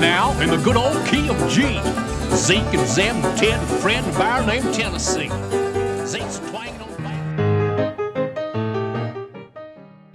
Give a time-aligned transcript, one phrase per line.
[0.00, 1.80] now in the good old key of G.
[2.36, 5.30] Zeke and Zeb, Ted and Fred, and a named Tennessee.
[6.06, 6.88] Zeke's twanging on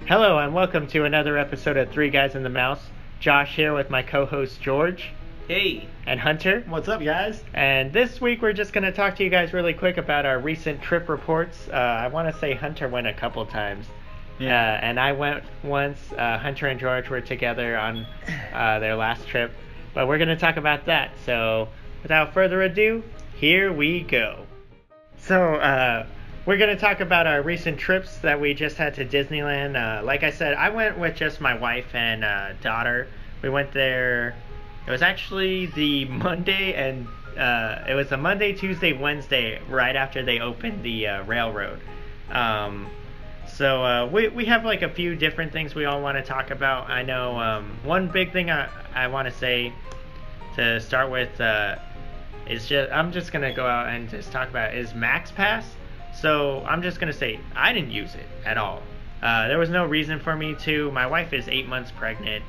[0.06, 2.82] Hello, and welcome to another episode of Three Guys in the Mouse.
[3.20, 5.10] Josh here with my co host George
[5.48, 6.64] Hey, and Hunter.
[6.70, 7.44] What's up, guys?
[7.54, 10.40] And this week we're just going to talk to you guys really quick about our
[10.40, 11.68] recent trip reports.
[11.70, 13.88] Uh, I want to say Hunter went a couple times.
[14.40, 14.56] Yeah.
[14.56, 16.00] Uh, and I went once.
[16.16, 18.06] Uh, Hunter and George were together on
[18.54, 19.52] uh, their last trip.
[19.94, 21.12] But we're going to talk about that.
[21.26, 21.70] So
[22.02, 23.04] without further ado,
[23.36, 24.46] here we go.
[25.18, 26.06] So, uh,
[26.46, 29.76] we're going to talk about our recent trips that we just had to Disneyland.
[29.76, 33.08] Uh, like I said, I went with just my wife and uh, daughter.
[33.44, 34.36] We went there.
[34.88, 40.24] It was actually the Monday and uh, it was a Monday, Tuesday, Wednesday, right after
[40.24, 41.80] they opened the uh, railroad.
[42.30, 42.90] Um,
[43.62, 46.50] so uh, we we have like a few different things we all want to talk
[46.50, 46.90] about.
[46.90, 49.72] I know um, one big thing I I want to say
[50.56, 51.76] to start with uh,
[52.50, 55.64] is just I'm just gonna go out and just talk about is Max Pass.
[56.12, 58.82] So I'm just gonna say I didn't use it at all.
[59.22, 60.90] Uh, there was no reason for me to.
[60.90, 62.44] My wife is eight months pregnant,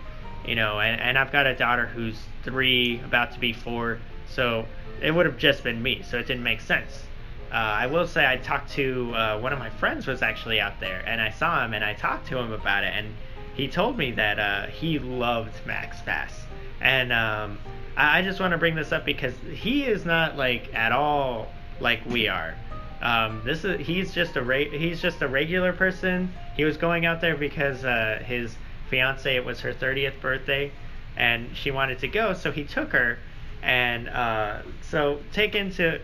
[0.47, 3.99] you know, and, and I've got a daughter who's three, about to be four.
[4.27, 4.65] So
[5.03, 6.01] it would have just been me.
[6.09, 7.05] So it didn't make sense.
[7.53, 10.81] Uh, I will say I talked to uh, one of my friends was actually out
[10.81, 13.15] there, and I saw him and I talked to him about it, and
[13.55, 16.47] he told me that uh, he loved Max Pass,
[16.81, 17.59] and um,
[17.95, 21.49] I, I just want to bring this up because he is not like at all
[21.79, 22.55] like we are.
[23.03, 26.33] Um, this is he's just a re- he's just a regular person.
[26.57, 28.57] He was going out there because uh, his
[28.89, 30.73] fiance it was her 30th birthday,
[31.19, 33.19] and she wanted to go, so he took her,
[33.63, 36.01] and uh, so take into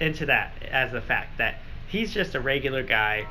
[0.00, 1.56] into that as the fact that
[1.88, 3.26] he's just a regular guy.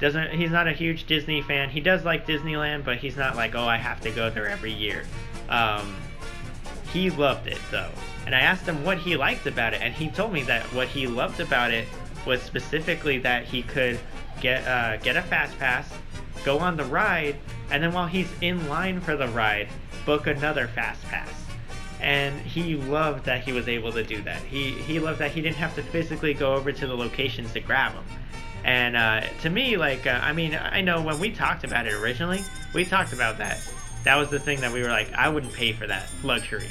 [0.00, 1.70] Doesn't he's not a huge Disney fan.
[1.70, 4.72] He does like Disneyland, but he's not like oh I have to go there every
[4.72, 5.04] year.
[5.48, 5.96] Um,
[6.92, 7.90] he loved it though,
[8.26, 10.88] and I asked him what he liked about it, and he told me that what
[10.88, 11.86] he loved about it
[12.26, 13.98] was specifically that he could
[14.40, 15.88] get uh, get a fast pass,
[16.44, 17.36] go on the ride,
[17.70, 19.68] and then while he's in line for the ride,
[20.04, 21.43] book another fast pass
[22.04, 24.42] and he loved that he was able to do that.
[24.42, 27.60] He he loved that he didn't have to physically go over to the locations to
[27.60, 28.04] grab them.
[28.62, 31.94] And uh, to me, like uh, I mean, I know when we talked about it
[31.94, 32.42] originally,
[32.74, 33.58] we talked about that.
[34.04, 36.68] That was the thing that we were like, I wouldn't pay for that luxury.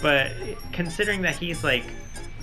[0.00, 0.30] But
[0.70, 1.84] considering that he's like,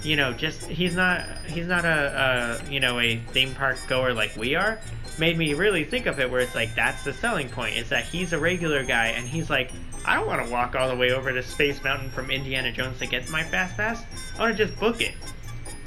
[0.04, 4.14] you know, just he's not he's not a, a you know a theme park goer
[4.14, 4.78] like we are,
[5.18, 8.04] made me really think of it where it's like that's the selling point is that
[8.04, 9.72] he's a regular guy and he's like
[10.06, 13.00] I don't want to walk all the way over to Space Mountain from Indiana Jones
[13.00, 14.04] to get my fast pass.
[14.38, 15.14] I want to just book it.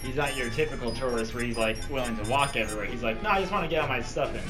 [0.02, 2.86] He's not your typical tourist where he's like willing to walk everywhere.
[2.86, 4.42] He's like, no, I just want to get all my stuff in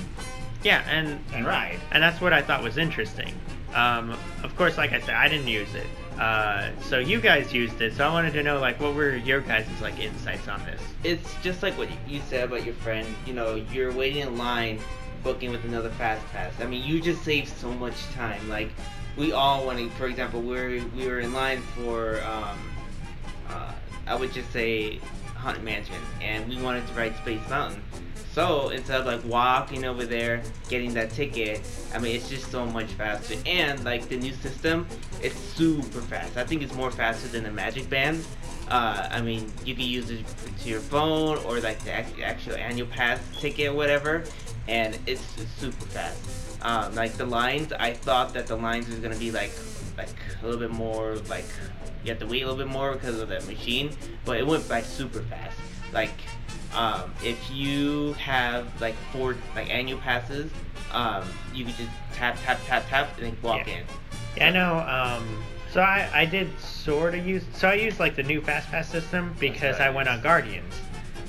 [0.62, 1.80] Yeah, and and ride.
[1.92, 3.32] and that's what I thought was interesting.
[3.74, 5.86] Um, of course, like I said, I didn't use it.
[6.18, 9.40] Uh, so you guys used it, so I wanted to know like what were your
[9.40, 10.80] guys' like insights on this?
[11.04, 13.06] it's just like what you said about your friend.
[13.26, 14.80] You know, you're waiting in line,
[15.22, 16.52] booking with another fast pass.
[16.60, 18.48] I mean, you just save so much time.
[18.48, 18.70] Like,
[19.18, 22.58] we all wanted, for example, we were we were in line for, um,
[23.48, 23.72] uh,
[24.06, 25.00] I would just say,
[25.34, 27.82] Haunted Mansion, and we wanted to ride Space Mountain.
[28.32, 31.60] So instead of like walking over there, getting that ticket,
[31.92, 33.34] I mean it's just so much faster.
[33.46, 34.86] And like the new system,
[35.20, 36.36] it's super fast.
[36.36, 38.24] I think it's more faster than the Magic Band.
[38.70, 40.24] Uh, I mean you can use it
[40.60, 44.22] to your phone or like the actual annual pass ticket or whatever,
[44.68, 45.22] and it's
[45.58, 46.47] super fast.
[46.62, 49.52] Um, like the lines, I thought that the lines was gonna be like
[49.96, 50.08] like
[50.42, 51.44] a little bit more like
[52.04, 53.90] you have to wait a little bit more because of that machine,
[54.24, 55.56] but it went by super fast.
[55.92, 56.12] Like
[56.74, 60.50] um, if you have like four like annual passes,
[60.92, 61.24] um,
[61.54, 63.74] you could just tap tap tap tap and then walk Yeah.
[63.78, 63.84] in.
[64.36, 64.78] Yeah, I know.
[64.78, 65.42] Um,
[65.72, 67.44] so I, I did sort of use.
[67.52, 69.88] So I used like the new fast pass system because right.
[69.88, 70.74] I went on Guardians,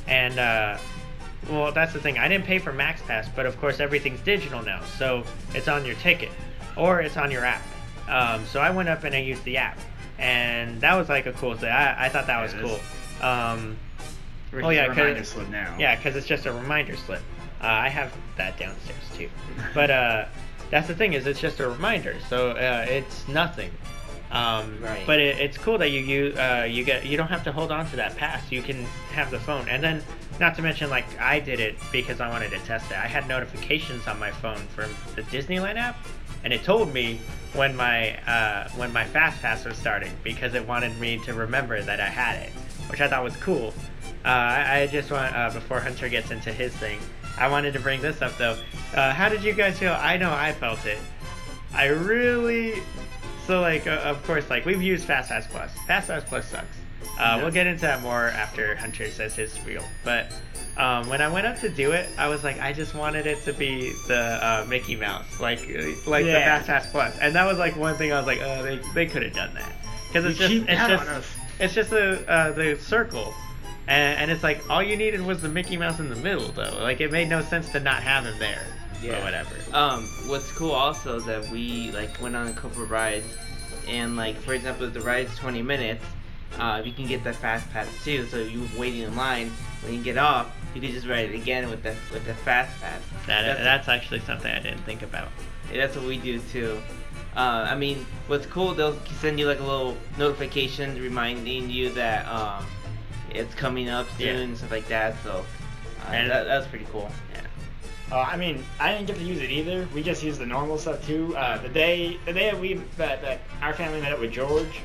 [0.08, 0.78] and uh,
[1.50, 2.18] well, that's the thing.
[2.20, 5.24] I didn't pay for Max Pass, but of course everything's digital now, so
[5.54, 6.30] it's on your ticket
[6.78, 7.62] or it's on your app.
[8.08, 9.78] Um, so I went up and I used the app,
[10.18, 11.70] and that was like a cool thing.
[11.72, 12.80] I, I thought that was cool.
[13.28, 13.78] Um,
[14.52, 15.76] Oh, yeah, a 'cause- reminder slip now.
[15.78, 17.22] yeah, because it's just a reminder slip.
[17.62, 19.30] Uh, I have that downstairs too.
[19.76, 20.26] But uh,
[20.72, 23.70] that's the thing is, it's just a reminder, so uh, it's nothing.
[24.32, 25.04] Um, Right.
[25.08, 27.72] But it, it's cool that you you uh, you get you don't have to hold
[27.72, 28.52] on to that pass.
[28.52, 30.04] You can have the phone, and then
[30.40, 32.98] not to mention like I did it because I wanted to test it.
[32.98, 35.98] I had notifications on my phone from the Disneyland app,
[36.44, 37.20] and it told me
[37.54, 41.82] when my uh, when my fast pass was starting because it wanted me to remember
[41.82, 42.52] that I had it,
[42.92, 43.74] which I thought was cool.
[44.24, 47.00] Uh, I, I just want uh, before Hunter gets into his thing,
[47.38, 48.58] I wanted to bring this up though.
[48.94, 49.94] Uh, how did you guys feel?
[49.94, 51.00] I know I felt it.
[51.74, 52.82] I really
[53.50, 55.72] so like uh, of course like we've used Fast Pass Plus.
[55.88, 56.66] Fast Pass Plus sucks.
[56.66, 57.38] Uh, Yeah.
[57.38, 59.84] We'll get into that more after Hunter says his spiel.
[60.06, 60.32] But
[60.78, 63.44] um, when I went up to do it, I was like, I just wanted it
[63.46, 67.46] to be the uh, Mickey Mouse, like uh, like the Fast Pass Plus, and that
[67.46, 69.74] was like one thing I was like, oh, they they could have done that
[70.08, 71.30] because it's You just it's just
[71.60, 73.34] it's just the uh, the circle.
[73.88, 76.78] And, and it's like all you needed was the Mickey Mouse in the middle, though.
[76.80, 78.62] Like it made no sense to not have him there,
[79.04, 79.56] or whatever.
[79.74, 83.26] Um, what's cool also is that we like went on a couple of rides,
[83.88, 86.04] and like for example, if the ride's 20 minutes,
[86.58, 88.26] uh, you can get the fast pass too.
[88.28, 89.52] So you're waiting in line
[89.84, 92.80] when you get off, you can just ride it again with the with the fast
[92.82, 93.02] pass.
[93.28, 95.30] That, That's- that's actually something I didn't think about.
[95.74, 96.82] That's what we do too.
[97.36, 102.28] Uh, I mean, what's cool, they'll send you like a little notification reminding you that
[102.28, 102.66] um,
[103.30, 104.34] it's coming up soon Yeah.
[104.44, 105.16] and stuff like that.
[105.24, 105.46] So
[106.08, 107.10] uh, And- that, that's pretty cool.
[108.12, 109.88] Uh, I mean, I didn't get to use it either.
[109.94, 111.36] We just used the normal stuff too.
[111.38, 114.82] Uh, the day the day that we that, that our family met up with George,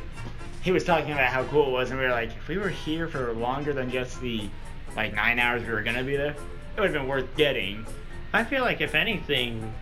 [0.62, 2.68] he was talking about how cool it was, and we were like, if we were
[2.68, 4.48] here for longer than just the
[4.94, 7.86] like nine hours we were gonna be there, it would have been worth getting.
[8.34, 9.72] I feel like if anything,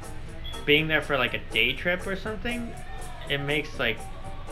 [0.64, 2.72] being there for like a day trip or something,
[3.28, 3.98] it makes like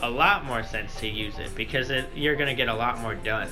[0.01, 3.15] a lot more sense to use it because it, you're gonna get a lot more
[3.15, 3.47] done.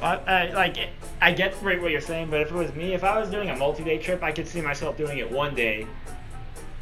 [0.00, 0.76] Well, uh, like
[1.20, 3.50] I get right what you're saying, but if it was me, if I was doing
[3.50, 5.86] a multi-day trip, I could see myself doing it one day,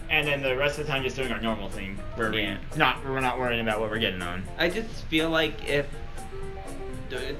[0.08, 2.58] and then the rest of the time just doing our normal thing, where Yeah.
[2.72, 4.44] we not we're not worrying about what we're getting on.
[4.56, 5.86] I just feel like if,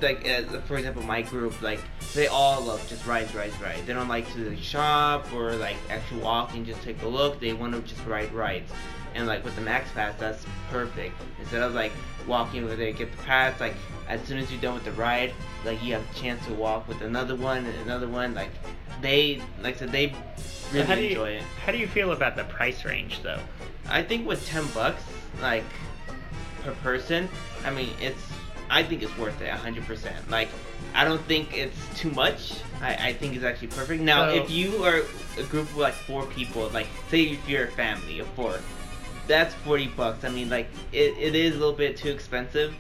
[0.03, 1.81] like, uh, for example, my group, like,
[2.15, 3.83] they all love just rides, rides, rides.
[3.87, 7.39] They don't like to shop or like actually walk and just take a look.
[7.39, 8.73] They want to just ride rides.
[9.19, 11.21] And like with the Max Pass, that's perfect.
[11.41, 11.91] Instead of like
[12.29, 13.75] walking over there, get the pass, like
[14.09, 15.35] as soon as you're done with the ride,
[15.65, 18.33] like you have a chance to walk with another one and another one.
[18.33, 18.51] Like
[19.03, 20.15] they, like I said, they
[20.73, 21.43] really do you enjoy it.
[21.67, 23.41] how do you feel about the price range though?
[23.89, 25.03] I think with ten bucks,
[25.43, 25.65] like
[26.63, 27.29] per person,
[27.65, 28.23] I mean it's.
[28.71, 30.31] I think it's worth it, hundred percent.
[30.31, 30.49] Like,
[30.95, 32.53] I don't think it's too much.
[32.83, 34.03] I, I think it's actually perfect.
[34.03, 35.01] Now, So- if you are
[35.39, 38.61] a group of like four people, like say if you're a family of four,
[39.29, 40.25] that's forty bucks.
[40.25, 42.75] I mean, like it, it is a little bit too expensive.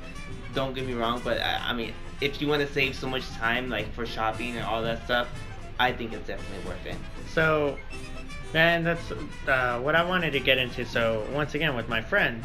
[0.55, 3.29] Don't get me wrong, but I, I mean, if you want to save so much
[3.33, 5.29] time, like for shopping and all that stuff,
[5.79, 6.97] I think it's definitely worth it.
[7.33, 7.79] So,
[8.55, 9.13] and that's
[9.47, 10.85] uh, what I wanted to get into.
[10.85, 12.43] So once again, with my friend,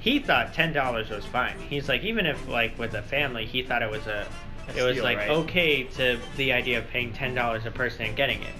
[0.00, 1.58] he thought ten dollars was fine.
[1.60, 4.26] He's like, even if like with a family, he thought it was a,
[4.68, 5.30] A it was steal, like right?
[5.30, 8.54] okay to the idea of paying ten dollars a person and getting it.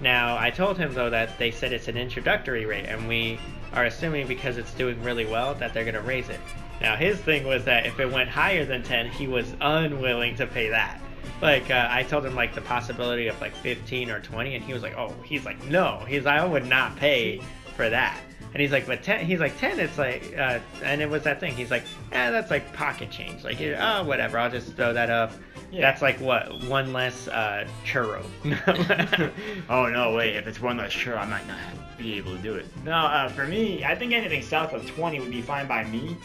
[0.00, 3.38] Now I told him though that they said it's an introductory rate, and we
[3.72, 6.40] are assuming because it's doing really well that they're gonna raise it.
[6.80, 10.46] Now his thing was that if it went higher than ten, he was unwilling to
[10.46, 11.00] pay that.
[11.42, 14.72] Like uh, I told him like the possibility of like 15 or 20, and he
[14.72, 17.40] was like, oh, he's like, no, he's like, I would not pay
[17.76, 18.18] for that.
[18.52, 21.38] And he's like, but 10, he's like 10, it's like, uh, and it was that
[21.38, 21.54] thing.
[21.54, 23.44] He's like, eh, that's like pocket change.
[23.44, 25.32] Like, oh, whatever, I'll just throw that up.
[25.70, 25.82] Yeah.
[25.82, 28.24] That's like what one less uh, churro.
[29.70, 30.34] oh no, wait!
[30.34, 31.60] If it's one less, sure, I might not
[31.96, 32.66] be able to do it.
[32.84, 36.16] No, uh, for me, I think anything south of 20 would be fine by me.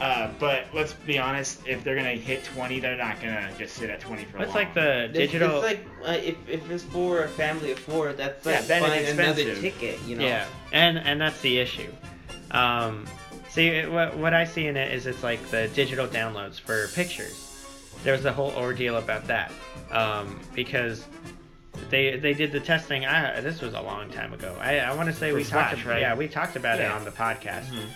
[0.00, 3.90] Uh, but let's be honest, if they're gonna hit 20, they're not gonna just sit
[3.90, 4.56] at 20 for What's long.
[4.64, 5.62] like the digital?
[5.62, 8.82] it's like uh, if, if it's for a family of four, that's Yeah, like then
[8.84, 10.24] it's buying another ticket, you know.
[10.24, 11.92] Yeah, and and that's the issue.
[12.52, 13.06] Um,
[13.50, 16.88] see, it, what what I see in it is it's like the digital downloads for
[16.88, 17.46] pictures.
[18.02, 19.52] There was a whole ordeal about that
[19.90, 21.04] um, because
[21.90, 23.04] they they did the testing.
[23.04, 24.56] I this was a long time ago.
[24.58, 26.00] I, I want to say For we Splash, talked right?
[26.00, 27.66] yeah we talked about it on the podcast.
[27.66, 27.86] Mhm.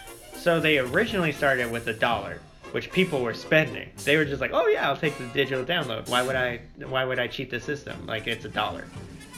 [0.44, 2.38] So they originally started with a dollar,
[2.72, 3.88] which people were spending.
[4.04, 6.06] They were just like, oh yeah, I'll take the digital download.
[6.10, 8.04] Why would I why would I cheat the system?
[8.06, 8.84] Like it's a dollar.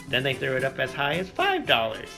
[0.09, 2.09] Then they threw it up as high as five dollars,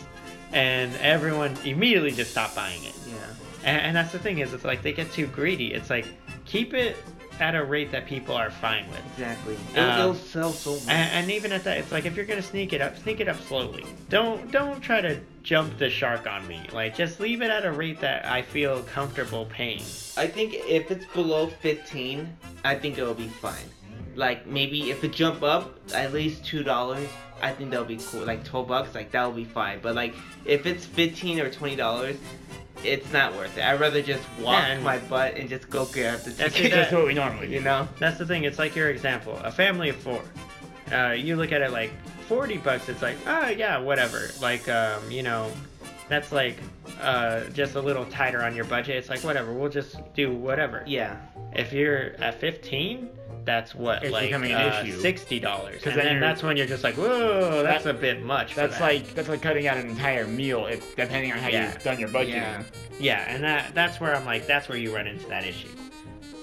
[0.53, 2.95] and everyone immediately just stopped buying it.
[3.07, 3.15] Yeah.
[3.63, 5.75] And, and that's the thing is, it's like they get too greedy.
[5.75, 6.07] It's like
[6.47, 6.97] keep it
[7.41, 9.01] at a rate that people are fine with.
[9.15, 9.57] Exactly.
[9.75, 10.83] It'll, Um, it'll sell so much.
[10.89, 13.29] And, and even at that, it's like if you're gonna sneak it up, sneak it
[13.29, 13.85] up slowly.
[14.09, 16.61] Don't don't try to jump the shark on me.
[16.73, 19.83] Like just leave it at a rate that I feel comfortable paying.
[20.17, 22.29] I think if it's below 15,
[22.65, 23.55] I think it'll be fine.
[24.15, 27.09] Like maybe if it jump up at least two dollars,
[27.41, 28.25] I think that'll be cool.
[28.25, 29.79] Like 12 bucks, like that'll be fine.
[29.81, 30.15] But like
[30.45, 32.17] if it's 15 or 20 dollars,
[32.85, 33.65] it's not worth it.
[33.65, 36.73] I'd rather just walk Yeah, my butt and just go grab the That's ticket.
[36.73, 37.55] Just what we normally do.
[37.55, 37.89] you know?
[37.99, 38.45] That's the thing.
[38.45, 39.39] It's like your example.
[39.45, 40.23] A family of four.
[40.93, 41.91] Uh, you look at it like
[42.27, 42.89] forty bucks.
[42.89, 44.31] It's like, oh yeah, whatever.
[44.41, 45.51] Like, um, you know,
[46.09, 46.57] that's like
[47.01, 50.83] uh, just a little tighter on your budget, it's like whatever, we'll just do whatever.
[50.87, 51.17] Yeah.
[51.53, 53.09] If you're at 15,
[53.49, 55.01] that's what It's like becoming an uh, issue.
[55.01, 57.99] sixty dollars, 'Cause and then then that's when you're just like, whoa, that's That- a
[57.99, 58.55] bit much.
[58.55, 58.83] That's that.
[58.85, 61.73] like that's like cutting out an entire meal, if, depending on how Yeah.
[61.73, 62.35] you've done your budgeting.
[62.35, 62.63] Yeah.
[63.01, 65.69] yeah, and that that's where I'm like, that's where you run into that issue.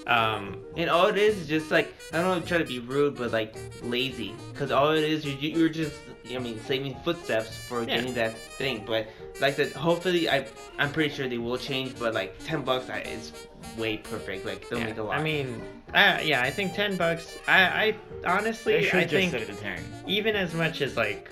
[0.06, 3.32] Um, And all it is is just like I don't try to be rude, but
[3.32, 4.34] like lazy.
[4.54, 5.94] Cause all it is, you you're just
[6.32, 7.96] I mean saving footsteps for Yeah.
[7.96, 8.84] getting that thing.
[8.86, 9.08] But
[9.40, 10.46] like I said, hopefully I
[10.78, 11.98] I'm pretty sure they will change.
[11.98, 13.32] But like ten bucks, I, it's
[13.76, 14.46] way perfect.
[14.46, 15.18] Like they'll yeah, make a lot.
[15.18, 15.60] I mean,
[15.96, 17.38] I, yeah, I think ten bucks.
[17.48, 17.96] I, I
[18.38, 19.82] honestly, I think set it to ten.
[20.06, 21.30] even as much as like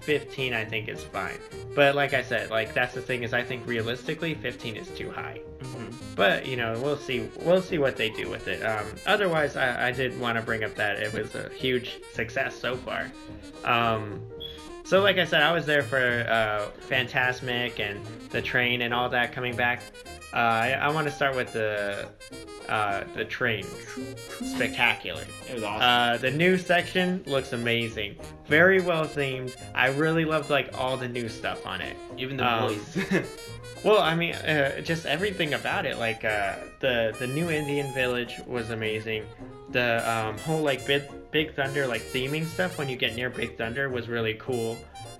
[0.00, 1.38] 15 i think is fine
[1.74, 5.10] but like i said like that's the thing is i think realistically 15 is too
[5.10, 5.92] high Mhm.
[6.16, 9.88] but you know we'll see we'll see what they do with it um, otherwise I,
[9.88, 13.12] I did want to bring up that it was a huge success so far
[13.64, 14.22] um,
[14.84, 19.10] so like i said i was there for uh, Fantasmic and the train and all
[19.10, 19.82] that coming back
[20.32, 22.08] uh, i, I want to start with the
[22.68, 23.64] uh, the train
[24.40, 25.82] spectacular It was awesome.
[25.82, 28.14] uh, the new section looks amazing.
[28.46, 29.56] Very well themed.
[29.74, 31.96] I really loved like all the new stuff on it.
[32.16, 32.98] Even the um, voice.
[33.82, 35.98] Well, I mean, uh, just everything about it.
[35.98, 39.24] Like uh, the the new Indian village was amazing.
[39.70, 43.56] The um, whole like Big, Big Thunder like theming stuff when you get near Big
[43.56, 44.76] Thunder was really cool.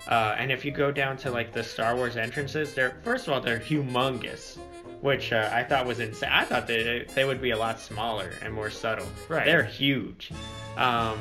[0.08, 3.32] Uh, and if you go down to like the Star Wars entrances, they're first of
[3.32, 4.58] all they're humongous,
[5.00, 6.30] which uh, I thought was insane.
[6.32, 9.06] I thought they they would be a lot smaller and more subtle.
[9.28, 9.44] Right.
[9.44, 10.30] They're huge.
[10.76, 11.18] Um,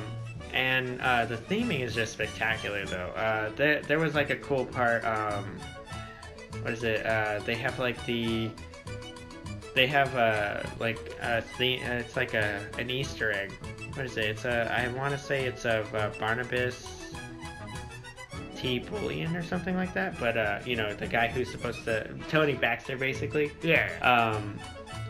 [0.54, 3.12] and uh, the theming is just spectacular though.
[3.16, 5.06] Uh, there there was like a cool part.
[5.06, 5.60] Um,
[6.62, 7.06] what is it?
[7.06, 8.50] Uh, they have like the
[9.76, 11.82] they have a like a theme.
[11.84, 13.52] It's like a an Easter egg.
[13.94, 14.26] What is it?
[14.26, 16.99] It's a I want to say it's of uh, Barnabas
[18.60, 18.80] T.
[18.80, 20.20] Bullion or something like that.
[20.20, 23.52] But uh, you know the guy who's supposed to Tony Baxter basically.
[23.62, 23.90] yeah.
[24.02, 24.60] Um,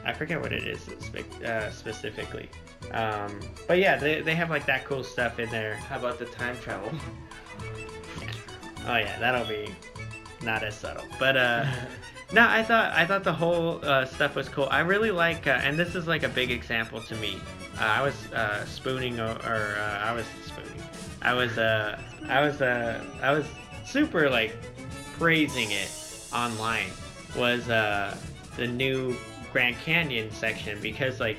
[0.06, 2.50] I forget what it is spe- uh, specifically.
[2.91, 5.75] Um, but yeah, they, they have like that cool stuff in there.
[5.75, 6.91] How about the time travel?
[8.88, 9.74] Oh yeah, that'll be
[10.41, 11.06] not as subtle.
[11.20, 11.65] But uh,
[12.34, 14.68] no, I thought I thought the whole uh, stuff was cool.
[14.72, 17.39] I really like, uh, and this is like a big example to me.
[17.79, 20.69] Uh, I was uh, spooning, or, or uh, I was spooning.
[21.22, 23.46] I was uh, I was uh, I was
[23.86, 24.56] super like
[25.18, 25.90] praising it
[26.34, 26.90] online.
[27.38, 28.18] Was uh,
[28.58, 29.16] the new
[29.52, 31.38] Grand Canyon section because like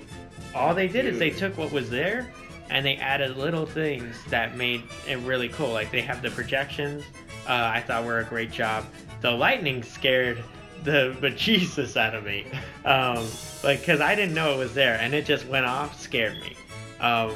[0.54, 2.32] all they did is they took what was there
[2.70, 5.70] and they added little things that made it really cool.
[5.70, 7.04] Like they have the projections.
[7.46, 8.84] Uh, I thought were a great job.
[9.20, 10.42] The lightning scared
[10.84, 12.46] the bejesus out of me,
[12.84, 13.26] um,
[13.62, 16.56] like because I didn't know it was there and it just went off, scared me.
[17.00, 17.34] Um,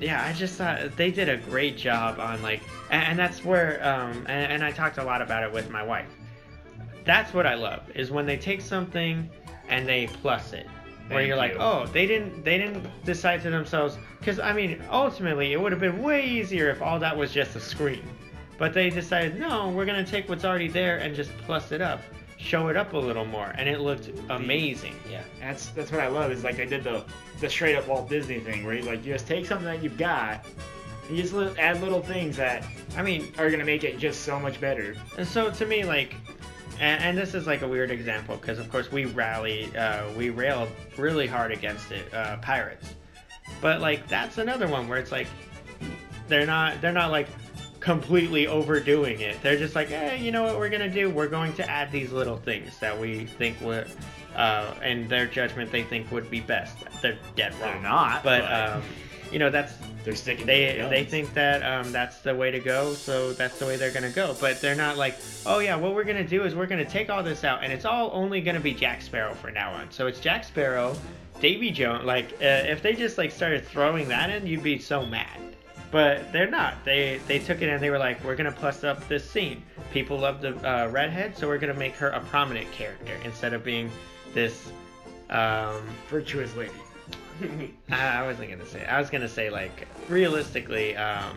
[0.00, 3.86] yeah, I just thought they did a great job on like, and, and that's where,
[3.86, 6.08] um, and, and I talked a lot about it with my wife.
[7.04, 9.30] That's what I love is when they take something
[9.68, 10.66] and they plus it
[11.08, 11.58] where Thank you're like, you.
[11.60, 15.80] oh, they didn't they didn't decide to themselves because I mean, ultimately, it would have
[15.80, 18.02] been way easier if all that was just a screen,
[18.58, 22.00] but they decided no, we're gonna take what's already there and just plus it up,
[22.36, 24.94] show it up a little more, and it looked amazing.
[25.10, 25.22] Yeah.
[25.40, 27.04] That's that's what I love is like they did the
[27.40, 29.98] the straight up Walt Disney thing where you like you just take something that you've
[29.98, 30.44] got,
[31.08, 32.64] and you just li- add little things that
[32.96, 34.94] I mean, are gonna make it just so much better.
[35.18, 36.14] And so to me, like,
[36.80, 40.30] and, and this is like a weird example because of course we rally, uh, we
[40.30, 42.94] railed really hard against it, uh, pirates.
[43.60, 45.26] But like that's another one where it's like
[46.28, 47.28] they're not they're not like
[47.86, 49.40] completely overdoing it.
[49.42, 51.08] They're just like, hey, you know what we're gonna do?
[51.08, 53.88] We're going to add these little things that we think would,
[54.34, 56.76] uh, in their judgment, they think would be best.
[57.00, 57.74] They're dead wrong.
[57.74, 58.82] They're not, But, but- um,
[59.32, 59.72] you know that's
[60.04, 60.46] They're sticking.
[60.46, 63.92] they they think that um, that's the way to go, so that's the way they're
[63.92, 64.36] gonna go.
[64.40, 65.16] But they're not like,
[65.46, 67.84] oh yeah, what we're gonna do is we're gonna take all this out, and it's
[67.84, 69.90] all only gonna be Jack Sparrow for now on.
[69.92, 70.96] So it's Jack Sparrow,
[71.40, 72.04] Davy Jones.
[72.04, 75.40] Like uh, if they just like started throwing that in, you'd be so mad.
[75.90, 76.84] But they're not.
[76.84, 79.62] They they took it and they were like, we're gonna plus up this scene.
[79.92, 83.64] People love the uh, redhead, so we're gonna make her a prominent character instead of
[83.64, 83.90] being
[84.34, 84.70] this.
[85.28, 86.70] Um, virtuous lady.
[87.90, 88.84] I, I wasn't gonna say.
[88.86, 90.96] I was gonna say like realistically.
[90.96, 91.36] Um,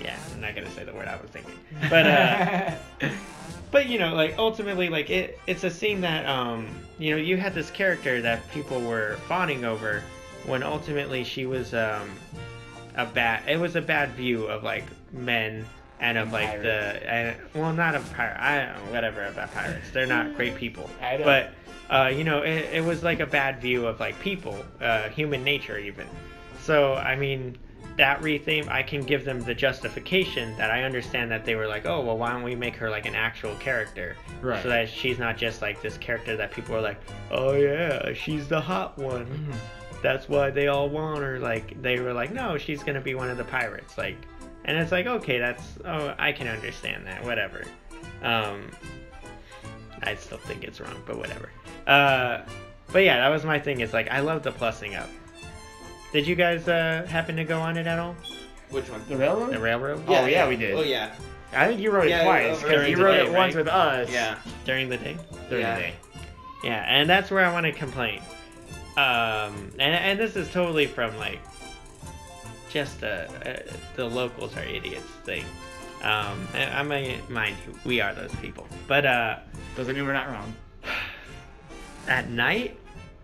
[0.00, 1.54] yeah, I'm not gonna say the word I was thinking.
[1.88, 2.74] But uh,
[3.70, 6.68] but you know, like ultimately, like it, it's a scene that um,
[6.98, 10.02] you know, you had this character that people were fawning over,
[10.46, 12.10] when ultimately she was um,
[12.96, 13.48] a bad.
[13.48, 15.64] It was a bad view of like men
[16.00, 18.36] and of like the and, well, not of pirate.
[18.38, 19.90] I don't know, whatever about pirates.
[19.92, 20.88] They're not great people.
[21.00, 21.24] I know.
[21.24, 21.50] But
[21.90, 25.44] uh, you know, it, it was like a bad view of like people, uh, human
[25.44, 26.06] nature even.
[26.62, 27.58] So I mean,
[27.96, 31.86] that retheme, I can give them the justification that I understand that they were like,
[31.86, 34.62] oh well, why don't we make her like an actual character, Right.
[34.62, 38.48] so that she's not just like this character that people are like, oh yeah, she's
[38.48, 39.26] the hot one.
[39.26, 39.52] Mm-hmm.
[40.04, 41.38] That's why they all want her.
[41.38, 43.96] Like they were like, no, she's gonna be one of the pirates.
[43.96, 44.18] Like,
[44.66, 47.24] and it's like, okay, that's oh, I can understand that.
[47.24, 47.64] Whatever.
[48.22, 48.70] Um,
[50.02, 51.48] I still think it's wrong, but whatever.
[51.86, 52.42] Uh,
[52.92, 53.80] but yeah, that was my thing.
[53.80, 55.08] It's like I love the plussing up.
[56.12, 58.14] Did you guys uh, happen to go on it at all?
[58.68, 59.00] Which one?
[59.08, 59.54] The railroad?
[59.54, 60.74] The railroad Oh, yeah, we did.
[60.74, 61.14] Oh yeah.
[61.54, 63.68] I think you wrote Yeah, it twice over because you wrote day, it once with
[63.68, 64.10] us.
[64.12, 64.36] Yeah.
[64.66, 65.16] during the day?
[65.48, 65.74] During Yeah.
[65.76, 65.94] the day.
[66.62, 68.20] Yeah, and that's where I want to complain.
[68.96, 71.40] Um, and and this is totally from like
[72.70, 73.06] just uh,
[73.46, 73.56] uh,
[73.96, 75.44] the locals are idiots thing.
[76.02, 78.66] Um, I mean, mind you, we are those people.
[78.86, 79.38] But uh,
[79.76, 80.52] Doesn't mean we're not wrong.
[82.06, 82.76] at night,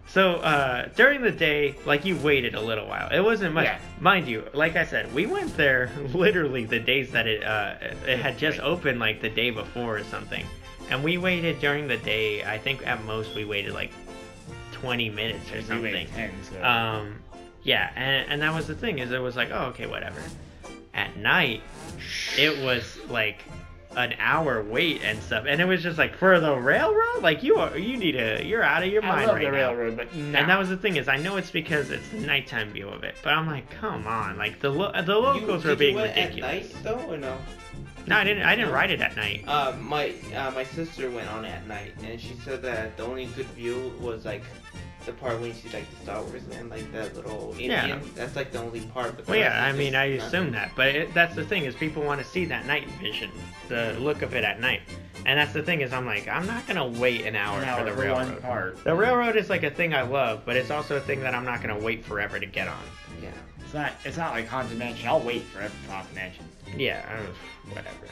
[0.09, 3.11] so uh, during the day, like you waited a little while.
[3.13, 3.79] It wasn't much, Yeah.
[4.01, 4.45] mind you.
[4.55, 7.75] Like I said, we went there literally the days that it uh,
[8.07, 10.45] it had just opened, like the day before or something,
[10.91, 12.43] and we waited during the day.
[12.45, 13.93] I think at most we waited like
[14.81, 16.07] 20 minutes or something.
[16.09, 16.65] 10, so.
[16.65, 17.17] Um,
[17.63, 20.23] yeah, and, and that was the thing is it was like, oh, okay, whatever.
[20.95, 21.63] At night,
[22.39, 23.43] it was like
[23.97, 27.57] an hour wait and stuff, and it was just like for the railroad, like you
[27.57, 29.57] are, you need a, you're out of your I mind love right the now.
[29.57, 30.39] railroad, but no.
[30.39, 33.03] And that was the thing is I know it's because it's the nighttime view of
[33.05, 36.45] it, but I'm like, come on, like the lo- the locals you, were being ridiculous.
[36.45, 37.37] At night though, or no?
[38.07, 38.45] No, I didn't.
[38.45, 39.45] I didn't ride it at night.
[39.47, 43.27] Uh, my uh, my sister went on at night, and she said that the only
[43.27, 44.43] good view was like
[45.07, 47.71] the part when you see like the Star Wars and like that little Indian.
[47.71, 47.99] Yeah.
[48.15, 49.17] That's like the only part.
[49.17, 50.27] But the Well, yeah, I mean, just I nothing.
[50.27, 53.31] assume that, but it, that's the thing is people want to see that night vision,
[53.69, 54.83] the look of it at night,
[55.27, 57.85] and that's the thing is I'm like I'm not gonna wait an hour An for
[57.85, 58.29] the for railroad.
[58.33, 58.85] one part.
[58.85, 61.45] The railroad is like a thing I love, but it's also a thing that I'm
[61.45, 62.83] not gonna wait forever to get on.
[63.23, 63.31] Yeah.
[63.65, 63.93] It's not.
[64.05, 65.07] It's not like Haunted Mansion.
[65.09, 66.45] I'll wait forever for Haunted Mansion.
[66.77, 68.07] Yeah, I don't, whatever.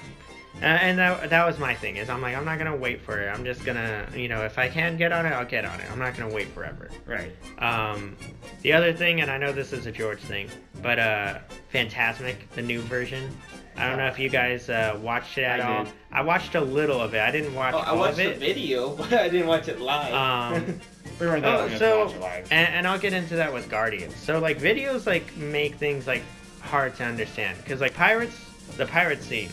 [0.61, 3.21] Uh, and that that was my thing is I'm like I'm not gonna wait for
[3.21, 3.29] it.
[3.29, 5.87] I'm just gonna you know if I can get on it I'll get on it.
[5.91, 6.91] I'm not gonna wait forever.
[7.07, 7.31] Right.
[7.63, 8.17] Um,
[8.63, 10.49] the other thing, and I know this is a George thing,
[10.83, 11.39] but uh,
[11.73, 13.31] Fantasmic, the new version.
[13.77, 15.85] I don't know if you guys uh, watched it at I all.
[15.85, 15.93] did.
[16.11, 17.21] I watched a little of it.
[17.21, 18.39] I didn't watch Oh, I all watched of the it.
[18.39, 20.13] video, but I didn't watch it live.
[20.15, 20.81] Um,
[21.21, 22.53] We weren't that Oh, so to watch it live.
[22.53, 24.15] and, and I'll get into that with Guardians.
[24.17, 26.23] So like videos like make things like
[26.61, 28.37] hard to understand because like pirates,
[28.77, 29.49] the pirate scene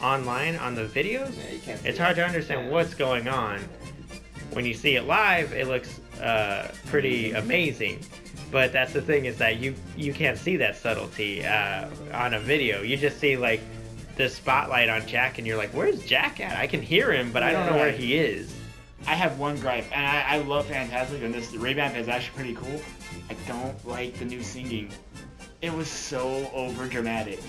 [0.00, 1.80] online on the videos, yeah, you can't.
[1.80, 2.02] see it's it.
[2.02, 2.72] hard to understand Yeah.
[2.72, 3.60] what's going on.
[4.52, 8.00] When you see it live, it looks uh, pretty amazing.
[8.50, 12.40] But that's the thing is that you you can't see that subtlety uh, on a
[12.40, 12.80] video.
[12.82, 13.60] You just see like
[14.16, 16.56] the spotlight on Jack, and you're like, "Where's Jack at?
[16.56, 18.54] I can hear him, but I don't know where he is."
[19.06, 22.54] I have one gripe, and I, I love Fantasmic, and this revamp is actually pretty
[22.54, 22.80] cool.
[23.30, 24.90] I don't like the new singing.
[25.60, 27.40] It was so over dramatic.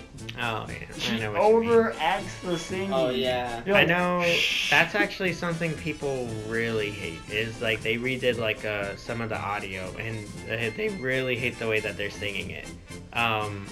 [0.41, 1.69] Oh yeah, She know what you mean.
[1.69, 2.91] overacts the singing.
[2.91, 3.61] Oh yeah.
[3.67, 7.19] You're I know "Shh." that's actually something people really hate.
[7.31, 11.59] Is like they redid like uh, some of the audio, and uh, they really hate
[11.59, 12.67] the way that they're singing it.
[13.13, 13.67] Um,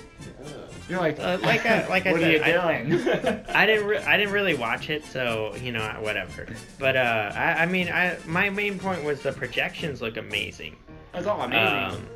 [0.87, 3.43] You're like, Uh, like I- like I what said, are you doing?
[3.55, 6.45] I didn't re- I didn't really watch it, so you know whatever.
[6.77, 10.75] But uh, I, I mean, I my main point was the projections look amazing.
[11.11, 11.97] That's all amazing.
[11.99, 12.07] Um,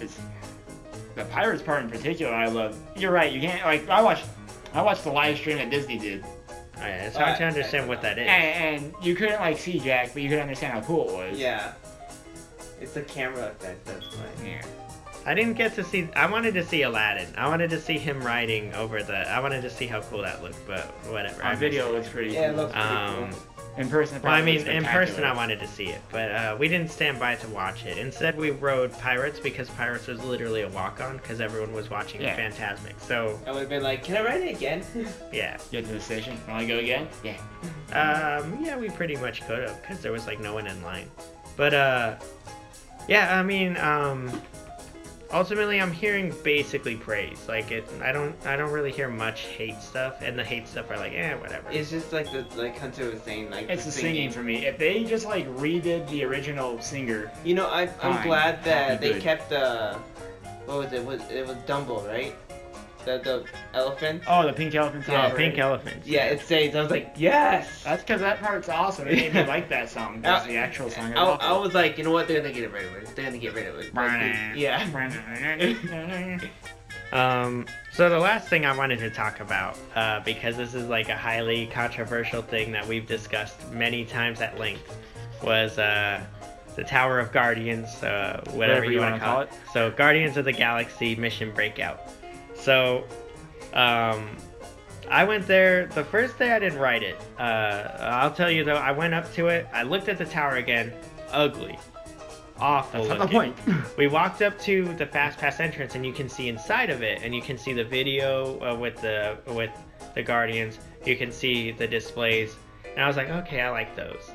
[0.00, 0.18] it's
[1.16, 2.32] the pirates part in particular.
[2.32, 2.78] I love.
[2.96, 3.32] You're right.
[3.32, 3.88] You can't like.
[3.88, 4.24] I watched.
[4.74, 6.22] I watched the live stream that Disney did,
[6.76, 8.28] Yeah, it's hard to Uh, understand what that is.
[8.28, 11.38] and, and you couldn't like see Jack, but you could understand how cool it was.
[11.38, 11.72] Yeah.
[12.80, 13.86] It's a camera effect.
[13.86, 14.26] That's why.
[14.46, 14.62] Yeah.
[15.24, 16.08] I didn't get to see.
[16.14, 17.26] I wanted to see Aladdin.
[17.38, 19.16] I wanted to see him riding over the.
[19.30, 21.42] I wanted to see how cool that looked, but whatever.
[21.42, 21.88] I On video, it.
[21.88, 22.34] it looks pretty.
[22.34, 23.38] Yeah, it looks pretty Um, cool.
[23.78, 24.22] In person.
[24.22, 25.22] Well, I mean, in person.
[25.24, 27.98] I wanted to see it, but uh, we didn't stand by to watch it.
[27.98, 32.36] Instead, we rode Pirates because Pirates was literally a walk-on because everyone was watching Yeah.
[32.38, 32.98] Fantasmic.
[33.00, 34.82] So I would have been like, can I ride it again?
[35.32, 36.38] yeah, Get to the station.
[36.48, 37.06] Want to go again?
[37.22, 37.36] Yeah.
[37.92, 41.10] um, yeah, we pretty much could have because there was like no one in line.
[41.56, 42.14] But uh,
[43.08, 44.40] yeah, I mean, um,
[45.36, 47.46] ultimately, I'm hearing basically praise.
[47.48, 50.90] Like it, I don't, I don't really hear much hate stuff, and the hate stuff
[50.90, 51.68] are like, eh, whatever.
[51.70, 54.66] it's just like the like Hunter was saying, like It's the singing for me.
[54.66, 58.26] If they just like redid the original singer, You know, I, I'm Fine.
[58.26, 59.22] glad that they good.
[59.22, 59.98] kept the
[60.64, 61.04] what was it?
[61.04, 62.34] Was it was Dumbo, right?
[63.06, 64.24] The the elephant.
[64.26, 65.14] oh, the pink elephant song.
[65.14, 65.86] oh, yeah, Pink elephant.
[65.86, 66.08] Elephants.
[66.08, 66.74] Yeah, it says.
[66.74, 67.84] I was like, yes.
[67.84, 69.06] That's because that part's awesome.
[69.06, 70.20] It made me like that song.
[70.20, 71.14] That's the actual song.
[71.14, 72.26] I, I was like, you know what?
[72.26, 73.14] They're gonna get rid of it.
[73.14, 73.94] They're gonna get rid of it.
[73.94, 76.40] Like, yeah.
[77.12, 81.08] Um, so the last thing I wanted to talk about, uh, because this is like
[81.08, 84.96] a highly controversial thing that we've discussed many times at length,
[85.40, 86.20] was uh,
[86.74, 89.50] the Tower of Guardians, uh, whatever, you, want to call it.
[89.72, 92.00] So Guardians of the Galaxy Mission Breakout.
[92.66, 93.04] So,
[93.74, 94.36] um,
[95.08, 97.16] I went there the first day I didn't ride it.
[97.38, 99.68] Uh, I'll tell you though, I went up to it.
[99.72, 100.92] I looked at the tower again.
[101.30, 101.78] Ugly,
[102.58, 103.04] awful.
[103.04, 103.56] That's not the point.
[103.96, 107.20] we walked up to the fast pass entrance and you can see inside of it
[107.22, 109.70] and you can see the video uh, with the with
[110.16, 112.56] the guardians you can see the displays
[112.94, 114.30] and i was like okay i like those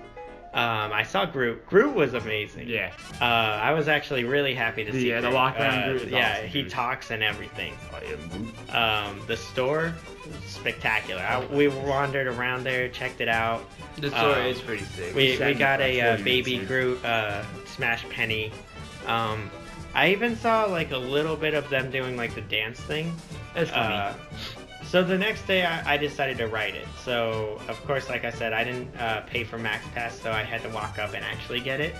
[0.54, 2.92] um, i saw groot groot was amazing yeah.
[3.22, 5.34] uh, i was actually really happy to see Yeah, the Groot.
[5.36, 6.72] walk around Uh, Groot is yeah awesome, he dude.
[6.72, 8.76] talks and everything I am Groot.
[8.76, 9.94] um, the store
[10.48, 13.64] spectacular I, we wandered around there checked it out
[13.98, 15.16] The store Um, is pretty sick.
[15.16, 16.66] we, we got a uh, what do you baby say?
[16.66, 18.52] Groot uh, Smash Penny.
[19.08, 19.50] Um,
[19.94, 23.14] I even saw like a little bit of them doing like the dance thing.
[23.56, 24.16] It's funny.
[24.92, 26.88] Uh, so the next day I, I decided to write it.
[27.04, 30.44] So of course, like I said, I didn't uh, pay for Max Pass, so I
[30.44, 31.96] had to walk up and actually get it.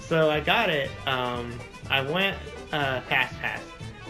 [0.00, 0.90] So I got it.
[1.06, 1.58] Um,
[1.90, 2.36] I went
[2.72, 3.60] uh, Fast Pass.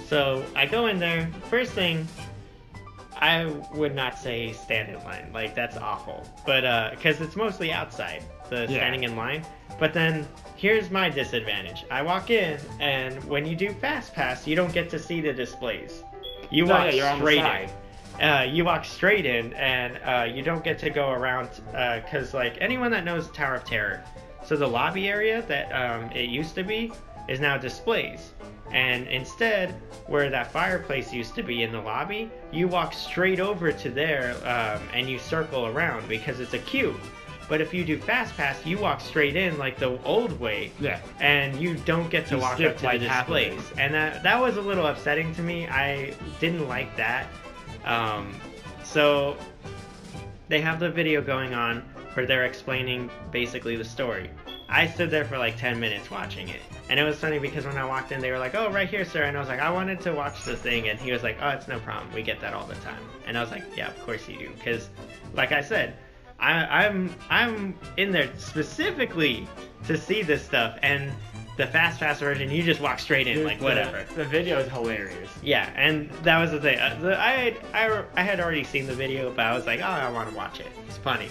[0.07, 1.29] So I go in there.
[1.51, 2.07] First thing,
[3.18, 5.31] I would not say stand in line.
[5.33, 6.29] Like that's awful.
[6.44, 8.77] But because it's mostly outside, the Yeah.
[8.77, 9.44] standing in line.
[9.79, 11.85] But then here's my disadvantage.
[11.90, 15.33] I walk in, and when you do Fast Pass, you don't get to see the
[15.33, 16.03] displays.
[16.51, 17.70] You No, walk yeah, you're on the straight in.
[18.20, 21.48] Uh, you walk straight in, and uh, you don't get to go around
[22.05, 24.02] because, like, anyone that knows Tower of Terror,
[24.44, 26.92] so the lobby area that um, it used to be
[27.29, 28.33] is now displays.
[28.72, 29.70] And instead,
[30.07, 34.33] where that fireplace used to be in the lobby, you walk straight over to there
[34.44, 36.94] um, and you circle around because it's a queue.
[37.48, 40.98] But if you do Fast Pass, you walk straight in like the old way, Yeah.
[41.20, 43.61] and you don't get to You walk up to like, the displays.
[43.79, 45.68] And that that was a little upsetting to me.
[45.68, 47.29] I didn't like that.
[47.87, 48.35] Um,
[48.85, 49.37] so
[50.49, 51.83] they have the video going on
[52.14, 54.31] where they're explaining basically the story.
[54.68, 56.61] I stood there for like 10 minutes watching it.
[56.88, 59.05] And it was funny because when I walked in, they were like, oh, right here,
[59.05, 59.25] sir.
[59.25, 60.88] And I was like, I wanted to watch the thing.
[60.88, 62.12] And he was like, oh, it's no problem.
[62.12, 63.03] We get that all the time.
[63.27, 64.51] And I was like, yeah, of course you do.
[64.51, 64.88] Because,
[65.35, 65.96] like I said,
[66.38, 69.49] I, I'm I'm in there specifically
[69.87, 70.79] to see this stuff.
[70.83, 71.12] And
[71.57, 74.05] the fast fast version, you just walk straight in, Dude, like whatever.
[74.14, 75.31] The, video is hilarious.
[75.42, 76.79] Yeah, and that was the thing.
[76.79, 79.81] Uh, the, I, had, I I had already seen the video, but I was like,
[79.81, 80.66] oh, I want to watch it.
[80.87, 81.29] It's funny.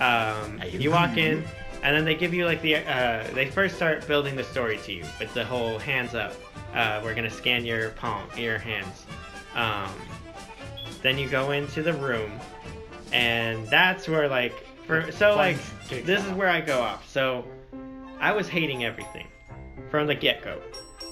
[0.00, 1.44] Um, you walk in,
[1.82, 2.76] and then they give you like the.
[2.76, 6.34] Uh, they first start building the story to you with the whole hands up.
[6.74, 9.06] Uh, we're gonna scan your palm, your hands.
[9.54, 9.92] Um,
[11.02, 12.32] then you go into the room,
[13.12, 17.08] and that's where like for so like kicks this is where I go off.
[17.08, 17.44] So
[18.18, 19.28] I was hating everything
[19.94, 20.60] from the get go.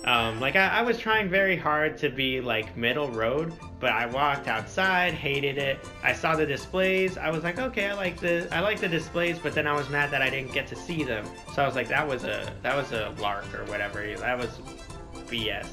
[0.07, 4.07] Um, like I, I was trying very hard to be like middle road, but I
[4.07, 5.79] walked outside, hated it.
[6.03, 7.17] I saw the displays.
[7.17, 9.89] I was like, okay, I like the I like the displays, but then I was
[9.89, 11.25] mad that I didn't get to see them.
[11.55, 14.05] So I was like, that was a that was a lark or whatever.
[14.17, 14.49] That was
[15.29, 15.69] BS.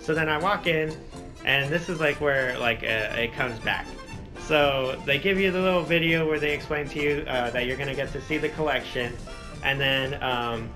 [0.00, 0.96] So then I walk in,
[1.44, 3.86] and this is like where like uh, it comes back.
[4.38, 7.76] So they give you the little video where they explain to you uh, that you're
[7.76, 9.12] gonna get to see the collection,
[9.62, 10.70] and then um,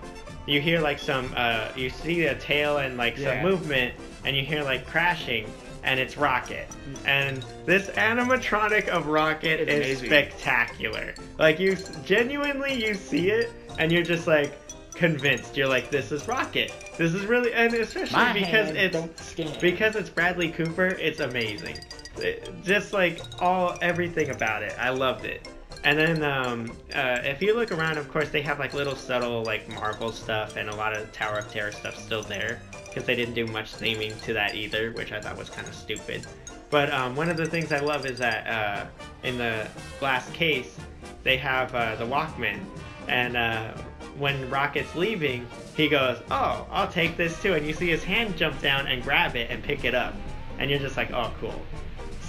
[0.49, 3.35] you hear like some uh, you see a tail and like Yeah.
[3.43, 5.51] some movement, and you hear like crashing,
[5.85, 6.69] and it's Rocket.
[7.05, 10.07] And this animatronic of Rocket It's is amazing.
[10.07, 11.15] spectacular.
[11.39, 14.53] Like you genuinely you see it, and you're just like
[14.95, 15.57] convinced.
[15.57, 16.73] You're like, this is Rocket.
[16.97, 21.79] This is really, and especially My because it's because it's Bradley Cooper, it's amazing.
[22.17, 25.47] It- just like all everything about it, I loved it.
[25.85, 29.43] And then um, uh, if you look around, of course they have like little subtle
[29.45, 33.15] like Marvel stuff and a lot of Tower of Terror stuff still there because they
[33.15, 36.27] didn't do much theming to that either, which I thought was kind of stupid.
[36.71, 38.87] But um, one of the things I love is that uh,
[39.23, 39.69] in the
[40.01, 40.77] glass case
[41.23, 42.61] they have uh, the Walkman,
[43.07, 43.73] and uh,
[44.19, 48.37] when Rocket's leaving, he goes, "Oh, I'll take this too," and you see his hand
[48.37, 50.15] jump down and grab it and pick it up,
[50.59, 51.63] and you're just like, "Oh, cool."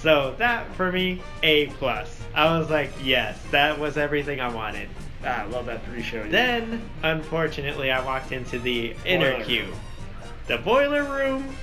[0.02, 2.20] So that for me, A plus.
[2.34, 4.88] I was like, yes, that was everything I wanted.
[5.24, 6.26] Ah, I love that pre-show.
[6.28, 9.72] Then, unfortunately, I walked into the inner Boiler queue.
[10.46, 11.54] The boiler room,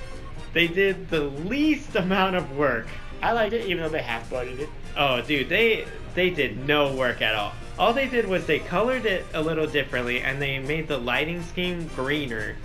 [0.52, 2.86] they did the least amount of work.
[3.20, 4.68] I liked it, even though they half-blooded it.
[4.96, 7.52] Oh, dude, they they did no work at all.
[7.78, 11.42] All they did was they colored it a little differently and they made the lighting
[11.42, 12.56] scheme greener.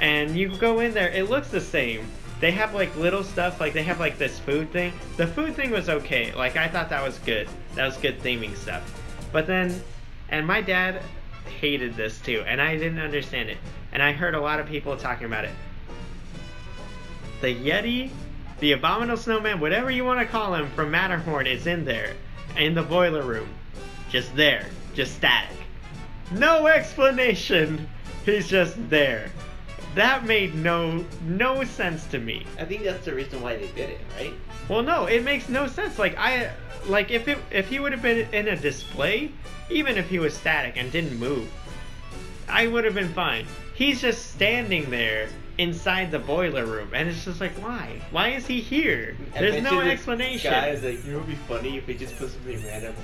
[0.00, 2.06] And you go in there, it looks the same.
[2.40, 4.92] They have like little stuff, like they have like this food thing.
[5.16, 6.32] The food thing was okay.
[6.34, 7.48] Like I thought that was good.
[7.74, 8.82] That was good theming stuff.
[9.30, 9.82] But then,
[10.30, 11.02] and my dad
[11.60, 13.58] hated this too, and I didn't understand it.
[13.92, 15.52] And I heard a lot of people talking about it.
[17.42, 18.10] The Yeti,
[18.60, 22.14] the Abominable Snowman, whatever you want to call him from Matterhorn is in there,
[22.56, 23.48] in the boiler room.
[24.10, 25.56] Just there, just static.
[26.32, 27.88] No explanation
[28.24, 29.30] He's just there.
[29.94, 32.46] That made no no sense to me.
[32.58, 34.32] I think that's the reason why they did it, right?
[34.68, 35.98] Well, no, it makes no sense.
[35.98, 36.52] Like I,
[36.86, 39.32] like if it if he would have been in a display,
[39.68, 41.50] even if he was static and didn't move,
[42.48, 43.46] I would have been fine.
[43.74, 48.00] He's just standing there inside the boiler room, and it's just like, why?
[48.10, 49.16] Why is he here?
[49.34, 50.50] There's no explanation.
[50.50, 52.94] Guys, like, you know, it'd be funny if they just put something random.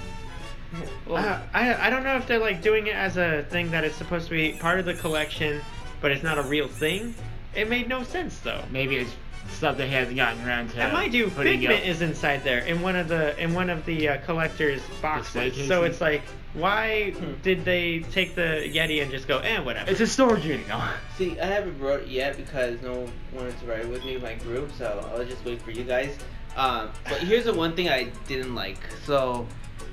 [1.08, 3.96] Uh, I I don't know if they're like doing it as a thing that it's
[3.96, 5.60] supposed to be part of the collection,
[6.00, 7.14] but it's not a real thing.
[7.54, 8.62] It made no sense though.
[8.70, 9.10] Maybe it's
[9.50, 10.80] stuff that hasn't gotten around to.
[10.82, 11.86] And mind you, putting Figment up.
[11.88, 15.66] is inside there in one of the in one of the uh, collector's boxes.
[15.68, 16.22] So it's like,
[16.54, 17.34] why Hmm.
[17.42, 19.90] did they take the Yeti and just go, eh, whatever?
[19.90, 20.66] It's a storage unit.
[20.68, 20.82] No.
[21.16, 24.22] See, I haven't wrote it yet because no one wanted to write with me in
[24.22, 26.16] my group, so I'll just wait for you guys.
[26.56, 28.78] Um, but here's the one thing I didn't like.
[29.04, 29.46] So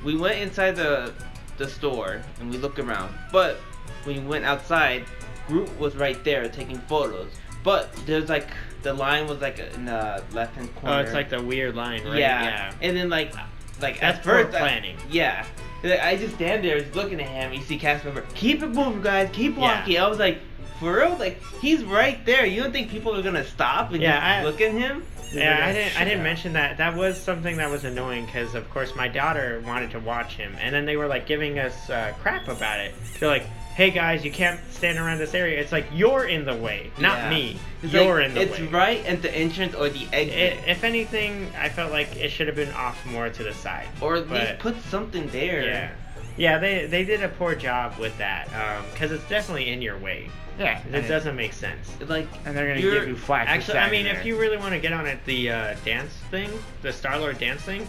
[0.04, 1.14] we went inside the
[1.60, 3.58] the store and we looked around, but
[4.06, 5.06] when we went outside,
[5.48, 7.32] Groot was right there taking photos.
[7.64, 8.48] But there's like
[8.82, 10.98] the line was like in the left hand corner.
[10.98, 12.18] oh, it's like the weird line, right?
[12.20, 12.74] Yeah.
[12.82, 13.34] And then like
[13.82, 14.98] like That's at poor first I- planning.
[15.10, 15.46] yeah.
[15.84, 17.52] Like, I just stand there just looking at him.
[17.54, 19.64] You see cast member, keep it moving, guys, keep walking.
[19.64, 19.80] Yeah.
[19.80, 20.00] walking.
[20.00, 20.40] I was like,
[20.80, 22.46] for real, like he's right there.
[22.46, 25.06] You don't think people are gonna stop and Yeah, just I- look at him?
[25.34, 26.00] Yeah, I didn't.
[26.00, 26.24] I didn't up.
[26.26, 26.78] mention that.
[26.78, 30.56] That was something that was annoying because, of course, my daughter wanted to watch him,
[30.62, 32.94] and then they were like giving us uh, crap about it.
[33.20, 36.56] They're like, "Hey guys, you can't stand around this area." It's like you're in the
[36.56, 37.30] way, not Yeah.
[37.30, 37.60] me.
[37.82, 38.64] It's you're like, in the It's way.
[38.66, 42.30] It's right at the entrance or the exit, I if anything, I felt like it
[42.32, 43.88] should have been off more to the side.
[44.02, 45.64] or at but- least put something there.
[45.64, 45.90] Yeah,
[46.38, 48.48] yeah, they they did a poor job with that
[48.94, 50.30] because it's definitely in your way.
[50.60, 50.80] Yeah.
[50.94, 51.90] It doesn't make sense.
[52.08, 53.48] Like And they're gonna give you flack.
[53.48, 55.76] for Actually, I standing mean, if you really want to get on it, the uh,
[55.84, 56.48] dance thing,
[56.84, 57.88] the Star Lord dance thing.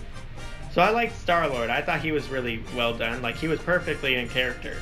[0.73, 1.69] So I liked Star Lord.
[1.69, 3.21] I thought he was really well done.
[3.21, 4.77] Like he was perfectly in character.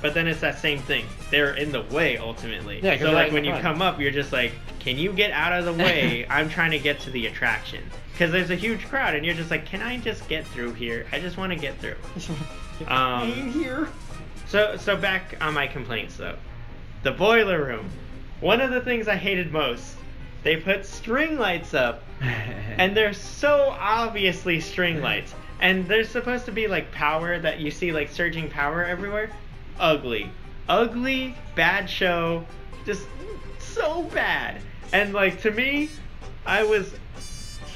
[0.00, 1.06] But then it's that same thing.
[1.30, 2.80] They're in the way ultimately.
[2.82, 5.64] Yeah, so like when you come up, you're just like, can you get out of
[5.64, 6.26] the way?
[6.28, 7.82] I'm trying to get to the attraction.
[8.12, 11.06] Because there's a huge crowd, and you're just like, can I just get through here?
[11.12, 11.96] I just want to get through.
[12.86, 13.88] Um, here.
[14.46, 16.36] So so back on my complaints though.
[17.02, 17.90] The boiler room.
[18.40, 19.96] One of the things I hated most.
[20.44, 25.34] They put string lights up and they're so obviously string lights.
[25.60, 29.30] And there's supposed to be like power that you see like surging power everywhere.
[29.78, 30.30] Ugly.
[30.68, 32.44] Ugly, bad show.
[32.84, 33.06] Just
[33.58, 34.60] so bad.
[34.92, 35.90] And like to me,
[36.46, 36.94] I was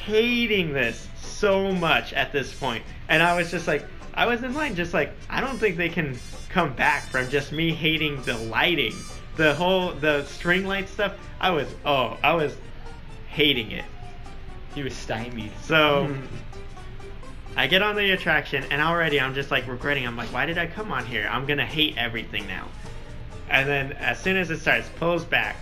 [0.05, 2.83] hating this so much at this point.
[3.09, 3.85] And I was just like,
[4.15, 7.53] I was in line just like, I don't think they can come back from just
[7.53, 8.95] me hating the lighting.
[9.37, 12.55] The whole, the string light stuff, I was, oh, I was
[13.29, 13.85] hating it.
[14.75, 15.53] he was stymied.
[15.63, 16.15] So
[17.57, 20.07] I get on the attraction and already I'm just like regretting.
[20.07, 21.29] I'm like, why did I come on here?
[21.31, 22.69] I'm gonna hate everything now.
[23.51, 25.57] And then as soon as it starts, pulls back,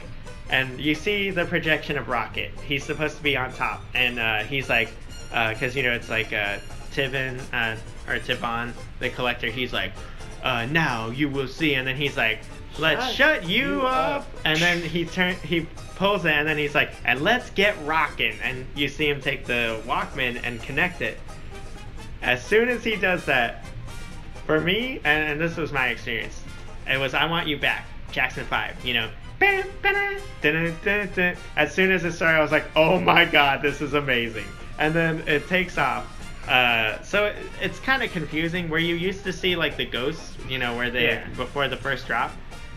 [0.49, 2.53] and you see the projection of Rocket.
[2.65, 4.91] He's supposed to be on top, and uh, he's like,
[5.31, 6.59] because you know it's like uh,
[6.93, 7.77] Tibin uh,
[8.11, 9.49] or Tibon, the collector.
[9.49, 9.93] He's like,
[10.43, 12.41] uh, now you will see, and then he's like,
[12.79, 14.23] let's shut, Shut you you up.
[14.23, 14.29] up.
[14.45, 18.37] And then he turn he pulls it, and then he's like, and let's get rocking.
[18.43, 21.19] And you see him take the Walkman and connect it.
[22.23, 23.65] As soon as he does that,
[24.47, 26.43] for me, and, and this was my experience,
[26.89, 28.77] it was I want you back, Jackson Five.
[28.85, 29.11] You know,
[31.57, 34.45] as soon as it started, I was like, oh my god, this is amazing.
[34.79, 36.17] And then it takes off.
[36.49, 40.37] Uh, so it, it's kind of confusing where you used to see like the ghosts,
[40.49, 41.29] you know, where they Yeah.
[41.37, 42.33] before the first drop.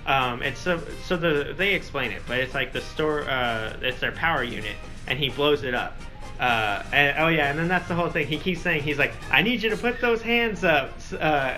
[0.06, 3.22] Um, it's so so the they explain it, but it's like the store.
[3.22, 4.76] Uh, it's their power unit,
[5.08, 5.96] and he blows it up.
[6.40, 8.28] Uh, and oh yeah, and then that's the whole thing.
[8.28, 11.58] He keeps saying he's like, I need you to put those hands up, uh,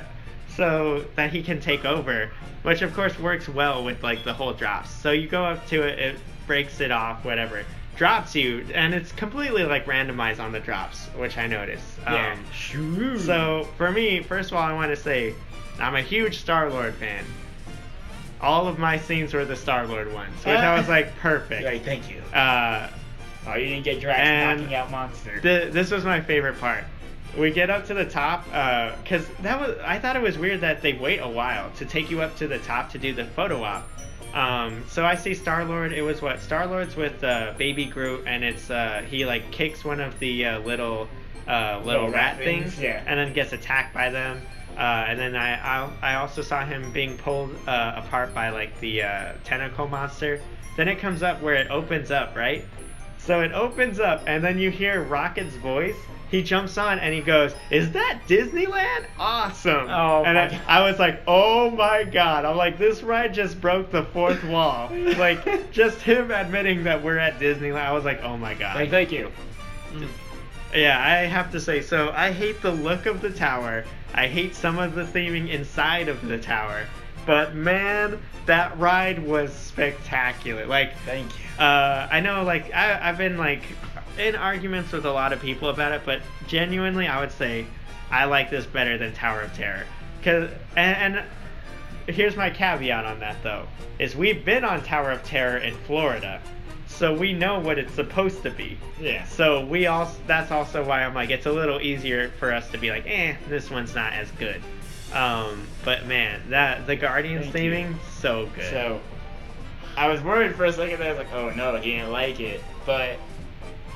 [0.55, 2.31] so that he can take over,
[2.63, 4.89] which of course works well with like the whole drops.
[4.89, 6.15] So you go up to it, it
[6.47, 7.63] breaks it off, whatever,
[7.95, 11.85] drops you, and it's completely like randomized on the drops, which I noticed.
[12.03, 12.37] Yeah.
[12.73, 15.33] Um, so for me, first of all, I want to say
[15.79, 17.23] I'm a huge Star Lord fan.
[18.41, 21.65] All of my scenes were the Star Lord ones, which I was like perfect.
[21.65, 22.21] Right, thank you.
[22.33, 22.89] Uh,
[23.47, 25.39] Oh, you didn't get Drax And knocking out monster.
[25.41, 26.83] the, this was my favorite part.
[27.37, 28.45] We get up to the top
[29.03, 32.09] because that was I thought it was weird that they wait a while to take
[32.09, 33.89] you up to the top to do the photo op.
[34.33, 35.91] Um, so I see Star Lord.
[35.93, 39.83] It was what Star Lord's with uh, Baby Groot, and it's uh, he like kicks
[39.83, 41.07] one of the uh, little
[41.47, 43.03] uh, little, Little rat rat things, things, yeah.
[43.05, 44.41] and then gets attacked by them.
[44.77, 48.77] Uh, and then I, I I also saw him being pulled uh, apart by like
[48.79, 50.41] the uh, tentacle monster.
[50.77, 52.65] Then it comes up where it opens up, right?
[53.25, 55.95] So it opens up, and then you hear Rocket's voice.
[56.29, 59.05] He jumps on and he goes, "Is that Disneyland?
[59.17, 63.59] Awesome!" Oh and I, I was like, "Oh my god!" I'm like, "This ride just
[63.59, 67.85] broke the fourth wall." like just him admitting that we're at Disneyland.
[67.85, 69.31] I was like, "Oh my god!" Like, thank you.
[69.93, 70.07] Mm.
[70.75, 73.85] Yeah, I have to say, so I hate the look of the tower.
[74.13, 76.85] I hate some of the theming inside of the tower.
[77.25, 80.65] But man, that ride was spectacular.
[80.65, 81.63] Like, Thank you.
[81.63, 83.63] uh, I know, like, I, I've been, like,
[84.17, 87.65] in arguments with a lot of people about it, but genuinely, I would say
[88.11, 89.85] I like this better than Tower of Terror.
[90.23, 91.25] Cause, and, and
[92.07, 93.67] here's my caveat on that, though,
[93.99, 96.41] is we've been on Tower of Terror in Florida,
[96.87, 98.77] so we know what it's supposed to be.
[99.01, 99.25] Yeah.
[99.25, 102.77] So we also that's also why I'm like it's a little easier for us to
[102.77, 104.61] be like, eh, this one's not as good.
[105.15, 107.55] Um, but man, that the Guardians Thank
[107.89, 107.95] you.
[108.19, 108.69] so good.
[108.69, 108.99] So,
[109.97, 111.01] I was worried for a second.
[111.01, 112.61] I was like, oh no, he didn't like it.
[112.85, 113.17] But,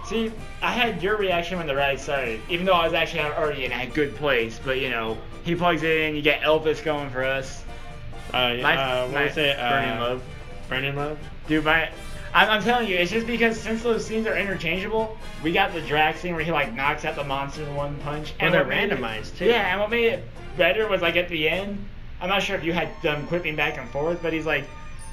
[0.05, 3.65] see, I had your reaction when the ride started, even though I was actually already
[3.65, 4.59] in a good place.
[4.63, 7.63] But, you know, he plugs it in, you get Elvis going for us.
[8.33, 9.59] uh, My- uh, what my was it?
[9.59, 10.23] Uh, Burning Love.
[10.69, 11.19] Burning Love.
[11.47, 11.89] Dude, my.
[12.33, 15.81] I'm, I'm telling you, it's just because since those scenes are interchangeable, we got the
[15.81, 18.33] Drax scene where he like knocks out the monster in one punch.
[18.39, 19.45] And they're what made it- randomized, too.
[19.45, 20.23] Yeah, and what made it
[20.57, 21.83] better was like at the end.
[22.21, 24.65] I'm not sure if you had them quipping back and forth, but he's like,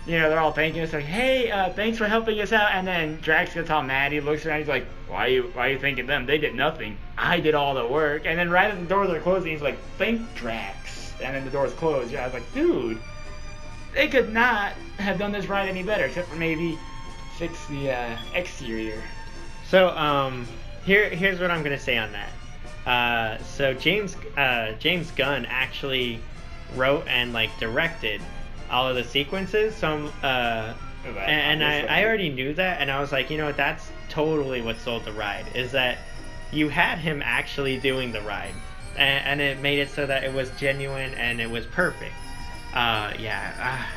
[0.06, 2.70] you know, they're all thanking us like, hey, uh, thanks for helping us out.
[2.72, 4.12] And then Drax gets all mad.
[4.12, 4.58] He looks around.
[4.60, 6.26] He's like, why are you why are you thanking them?
[6.26, 6.96] They did nothing.
[7.18, 8.22] I did all the work.
[8.24, 11.12] And then right as the doors are closing, he's like, thank Drax.
[11.22, 12.12] And then the doors close.
[12.12, 12.98] Yeah, I was like, dude,
[13.94, 16.78] they could not have done this ride any better, except for maybe
[17.38, 19.02] fix the uh, exterior.
[19.68, 20.46] So um,
[20.84, 22.30] here here's what I'm gonna say on that.
[22.88, 26.20] Uh, so James uh, James Gunn actually
[26.74, 28.20] wrote and like directed
[28.70, 29.74] all of the sequences.
[29.74, 33.46] So uh, and, and I, I already knew that, and I was like, you know,
[33.46, 35.46] what, that's totally what sold the ride.
[35.54, 35.98] Is that
[36.52, 38.54] you had him actually doing the ride,
[38.96, 42.14] and, and it made it so that it was genuine and it was perfect.
[42.74, 43.95] Uh, yeah, uh,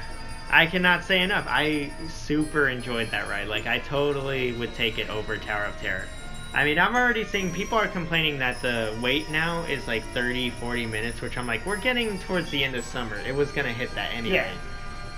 [0.49, 1.45] I cannot say enough.
[1.47, 3.47] I super enjoyed that ride.
[3.47, 6.05] Like, I totally would take it over Tower of Terror.
[6.53, 10.49] I mean, I'm already seeing people are complaining that the wait now is like 30,
[10.49, 13.19] 40 minutes, which I'm like, we're getting towards the end of summer.
[13.19, 14.49] It was gonna hit that anyway.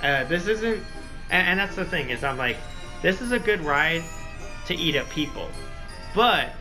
[0.04, 0.84] Uh, this isn't,
[1.30, 2.58] and, and that's the thing is, I'm like,
[3.02, 4.04] this is a good ride
[4.66, 5.50] to eat up people,
[6.14, 6.54] but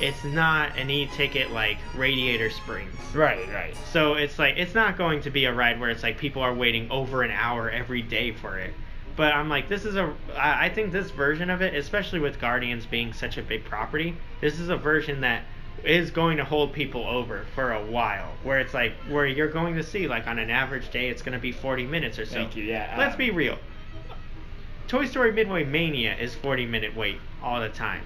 [0.00, 2.94] it's not an e-ticket like Radiator Springs.
[3.14, 3.74] Right, right.
[3.92, 6.54] So it's like it's not going to be a ride where it's like people are
[6.54, 8.72] waiting over an hour every day for it.
[9.16, 10.14] But I'm like, this is a.
[10.36, 14.58] I think this version of it, especially with Guardians being such a big property, this
[14.58, 15.42] is a version that
[15.84, 18.32] is going to hold people over for a while.
[18.42, 21.32] Where it's like, where you're going to see, like on an average day, it's going
[21.32, 22.34] to be 40 minutes or so.
[22.34, 23.58] Thank you, yeah, Let's um, be real.
[24.88, 28.02] Toy Story Midway Mania is 40 minute wait all the time.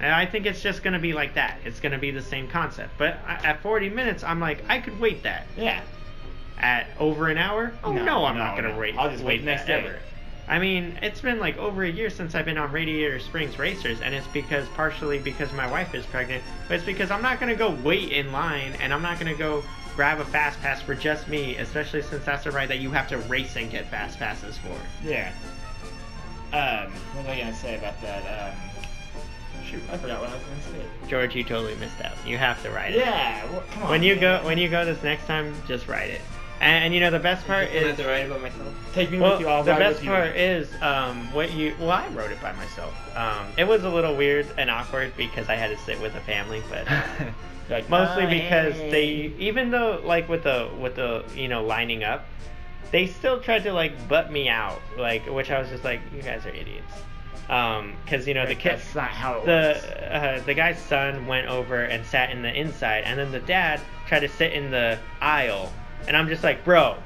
[0.00, 1.58] And I think it's just going to be like that.
[1.64, 2.90] It's going to be the same concept.
[2.98, 5.46] But at 40 minutes, I'm like, I could wait that.
[5.56, 5.80] Yeah.
[6.60, 7.72] At over an hour?
[7.84, 8.78] Oh no, No, I'm no, not gonna no.
[8.80, 8.96] wait.
[8.98, 9.88] I'll just wait next that day.
[9.88, 9.98] ever.
[10.48, 14.00] I mean, it's been like over a year since I've been on Radiator Springs Racers,
[14.00, 17.54] and it's because partially because my wife is pregnant, but it's because I'm not gonna
[17.54, 19.62] go wait in line, and I'm not gonna go
[19.94, 23.06] grab a fast pass for just me, especially since that's a ride that you have
[23.10, 24.76] to race and get fast passes for.
[25.06, 25.30] Yeah.
[26.52, 28.52] Um, what was I gonna say about that?
[28.52, 28.67] Um,
[29.70, 31.08] shoot, I forgot what I was gonna say.
[31.08, 32.14] George, you totally missed out.
[32.26, 32.98] You have to ride it.
[32.98, 33.50] Yeah.
[33.50, 33.90] Well, come on.
[33.90, 34.40] When you man.
[34.40, 36.20] go when you go this next time, just ride it.
[36.60, 38.74] And, and you know the best part I'm is have to write about myself.
[38.92, 39.48] take me well, with you.
[39.48, 40.10] I'll the best with you.
[40.10, 41.74] part is um, what you.
[41.78, 42.94] Well, I wrote it by myself.
[43.16, 46.20] Um, it was a little weird and awkward because I had to sit with a
[46.20, 46.88] family, but
[47.70, 51.62] Like, mostly "Oh, because hey." they, even though like with the with the you know
[51.64, 52.26] lining up,
[52.90, 56.22] they still tried to like butt me out, like which I was just like, you
[56.22, 56.92] guys are idiots.
[57.48, 61.26] Um, because you know the kid, That's not how it the uh, the guy's son
[61.26, 64.70] went over and sat in the inside, and then the dad tried to sit in
[64.70, 65.72] the aisle,
[66.06, 66.96] and I'm just like, bro.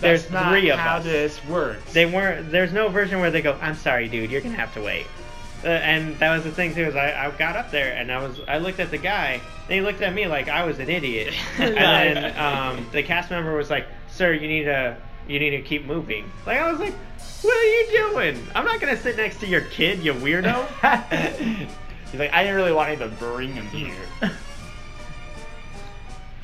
[0.00, 1.04] There's That's not three of how us.
[1.04, 1.92] this works.
[1.92, 2.50] They weren't.
[2.50, 5.06] There's no version where they go, "I'm sorry, dude, you're gonna have to wait."
[5.62, 6.82] Uh, and that was the thing too.
[6.82, 9.40] Is I, I got up there and I was I looked at the guy.
[9.66, 11.32] And he looked at me like I was an idiot.
[11.58, 14.96] and then um, the cast member was like, "Sir, you need to
[15.28, 16.94] you need to keep moving." Like I was like,
[17.42, 18.46] "What are you doing?
[18.54, 20.66] I'm not gonna sit next to your kid, you weirdo."
[22.10, 23.96] He's like, I didn't really want to bring him here.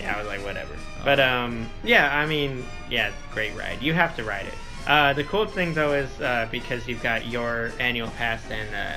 [0.00, 0.74] Yeah, I was like, whatever.
[1.04, 3.82] But um, yeah, I mean, yeah, great ride.
[3.82, 4.54] You have to ride it.
[4.86, 8.96] Uh, the cool thing though is uh, because you've got your annual pass and uh,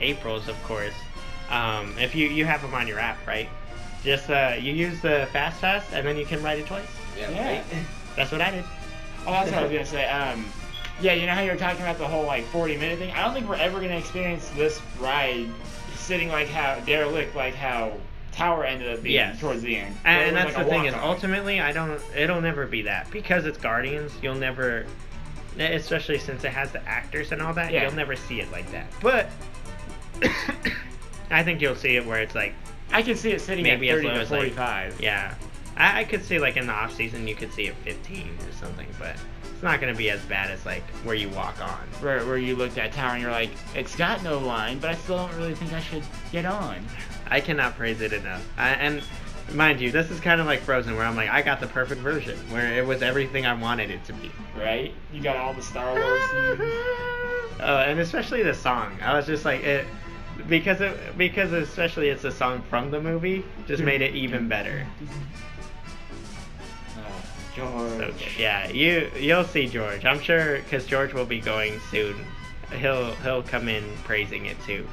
[0.00, 0.94] April's, of course.
[1.50, 3.48] Um, if you you have them on your app, right?
[4.04, 6.86] Just uh, you use the fast pass and then you can ride it twice.
[7.18, 7.30] Yeah.
[7.30, 7.52] Yeah.
[7.56, 7.64] Right?
[8.16, 8.64] That's what I did.
[9.26, 10.06] Oh, that's what I was gonna say.
[10.08, 10.44] Um,
[11.00, 13.10] Yeah, you know how you were talking about the whole like 40 minute thing?
[13.12, 15.48] I don't think we're ever gonna experience this ride
[15.96, 17.92] sitting like how derelict like how
[18.32, 19.40] Tower ended up being Yes.
[19.40, 19.96] towards the end.
[20.04, 22.00] And, and that's like the thing is, ultimately, I don't.
[22.16, 24.12] It'll never be that because it's Guardians.
[24.22, 24.86] You'll never,
[25.58, 27.72] especially since it has the actors and all that.
[27.72, 27.82] Yeah.
[27.84, 28.86] You'll never see it like that.
[29.00, 29.28] But
[31.30, 32.54] I think you'll see it where it's like,
[32.92, 35.00] I can see it sitting Maybe at as 30 low to as, like, 45.
[35.00, 35.34] yeah,
[35.76, 38.52] I, I could see like in the off season you could see it 15 or
[38.52, 39.16] something, but
[39.52, 41.78] it's not gonna be as bad as like where you walk on.
[42.00, 44.94] Where, where you looked at Tower and you're like, it's got no line, but I
[44.94, 46.02] still don't really think I should
[46.32, 46.84] get on.
[47.28, 48.46] I cannot praise it enough.
[48.56, 49.02] I, and
[49.52, 52.00] mind you, this is kind of like Frozen, where I'm like, I got the perfect
[52.00, 54.30] version, where it was everything I wanted it to be.
[54.56, 54.92] Right?
[55.12, 56.70] You got all the Star Wars scenes.
[57.60, 58.98] Oh, and especially the song.
[59.00, 59.86] I was just like it
[60.48, 64.84] because it because especially it's a song from the movie, just made it even better.
[67.60, 68.36] Oh, So George.
[68.38, 70.04] yeah, you you'll see George.
[70.04, 72.16] I'm sure because George will be going soon.
[72.78, 74.86] He'll he'll come in praising it too.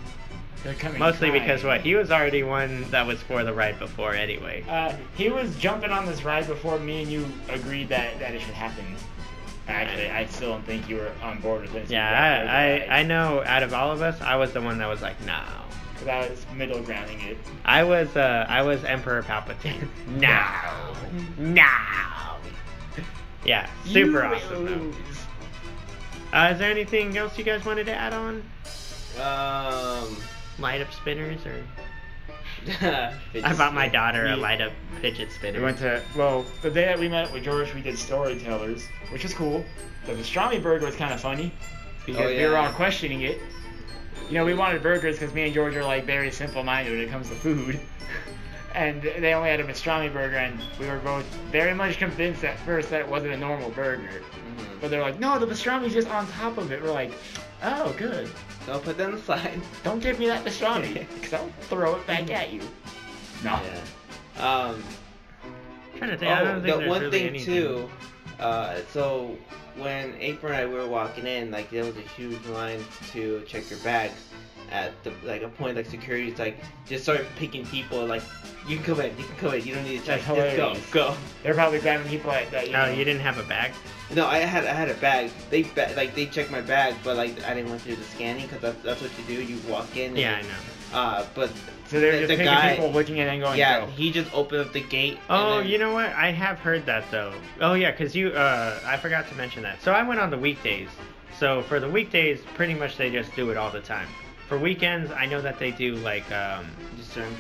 [0.64, 1.42] They're coming Mostly crying.
[1.44, 4.64] because what he was already one that was for the ride before anyway.
[4.70, 8.42] Uh, he was jumping on this ride before me and you agreed that, that it
[8.42, 8.86] should happen.
[9.68, 11.90] Actually, I still don't think you were on board with it.
[11.90, 13.42] Yeah, I, I I know.
[13.46, 15.40] Out of all of us, I was the one that was like, no.
[16.02, 17.38] Because I was middle grounding it.
[17.64, 19.88] I was uh I was Emperor Palpatine.
[20.08, 20.44] no,
[21.38, 21.66] no.
[23.46, 26.38] Yeah, super You awesome though.
[26.38, 28.44] Uh, is there anything else you guys wanted to add on?
[29.22, 30.18] Um.
[30.60, 31.64] Light up spinners or?
[33.44, 34.72] I bought my daughter a light up
[35.02, 35.60] fidget spinner.
[35.60, 39.24] We went to well the day that we met with George, we did storytellers, which
[39.24, 39.64] was cool.
[40.06, 41.52] The pastrami burger was kind of funny
[42.06, 43.40] because Oh, we were all questioning it.
[44.32, 47.10] You know, we wanted burgers because me and George are like very simple-minded when it
[47.12, 47.78] comes to food,
[48.74, 52.58] and they only had a pastrami burger, and we were both very much convinced at
[52.60, 54.22] first that it wasn't a normal burger.
[54.22, 54.80] Mhm.
[54.80, 56.82] But they're like, no, the pastrami's just on top of it.
[56.82, 57.12] We're like,
[57.62, 58.30] oh, good.
[58.66, 59.60] Don't put that on the side.
[59.84, 62.62] Don't give me that pastrami, because I'll throw it back at you.
[63.44, 63.60] No.
[64.38, 64.48] Yeah.
[64.70, 64.82] Um.
[65.98, 66.32] trying to think.
[66.32, 67.46] I don't Oh, think the one really thing anything.
[67.54, 67.90] too.
[68.40, 69.38] Uh, so
[69.78, 73.70] when April and I were walking in, like there was a huge line to check
[73.70, 74.14] your bags.
[74.72, 76.58] At the like a point like security's like
[76.88, 78.24] just started picking people like
[78.66, 80.22] you can come in, you can come in, you don't need to check.
[80.26, 81.18] That's Just go, go.
[81.44, 83.74] They're probably grabbing people that, that you Oh, know, you didn't have a bag?
[84.16, 85.30] No, I had I had a bag.
[85.50, 85.64] They
[85.98, 88.62] like they checked my bag, but like I didn't want to do the scanning because
[88.62, 89.44] that's, that's what you do.
[89.44, 90.12] You walk in.
[90.12, 90.48] and Yeah, I know.
[90.94, 91.50] Uh, but
[91.88, 93.86] So they're the- just the picking guy- people, looking at it and going, yeah, go.
[93.88, 95.18] he just opened up the gate.
[95.30, 96.08] Oh, then- you know what?
[96.14, 97.34] I have heard that though.
[97.60, 98.30] Oh yeah, cause you.
[98.30, 99.82] Uh, I forgot to mention that.
[99.82, 100.90] So I went on the weekdays.
[101.38, 104.08] So for the weekdays, pretty much they just do it all the time.
[104.48, 106.66] For weekends, I know that they do like um,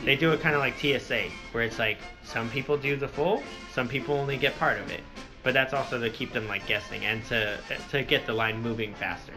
[0.05, 3.43] they do it kind of like TSA, where it's like some people do the full,
[3.73, 5.01] some people only get part of it.
[5.43, 7.57] But that's also to keep them like guessing and to
[7.91, 9.33] to get the line moving faster.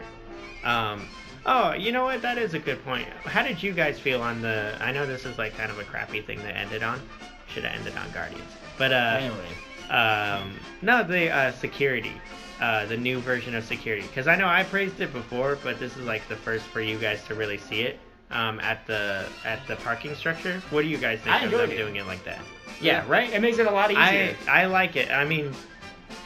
[0.63, 1.07] Um,
[1.45, 2.21] oh, you know what?
[2.21, 3.07] That is a good point.
[3.25, 4.77] How did you guys feel on the?
[4.79, 7.01] I know this is like kind of a crappy thing that ended on.
[7.47, 8.49] Should have ended on Guardians.
[8.77, 9.47] But uh, Anyway.
[9.89, 12.11] um, no, the uh, security,
[12.59, 14.05] uh, the new version of security.
[14.07, 16.97] Because I know I praised it before, but this is like the first for you
[16.97, 17.99] guys to really see it
[18.31, 20.61] um, at the at the parking structure.
[20.71, 21.77] What do you guys think I of them it.
[21.77, 22.39] doing it like that?
[22.81, 23.31] Yeah, right.
[23.31, 24.01] It makes it a lot easier.
[24.01, 24.35] I easier.
[24.49, 25.09] I like it.
[25.11, 25.53] I mean,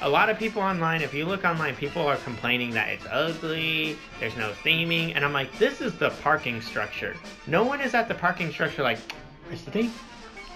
[0.01, 1.01] a lot of people online.
[1.01, 3.97] If you look online, people are complaining that it's ugly.
[4.19, 7.15] There's no theming, and I'm like, this is the parking structure.
[7.47, 8.99] No one is at the parking structure like,
[9.47, 9.93] where's the theme?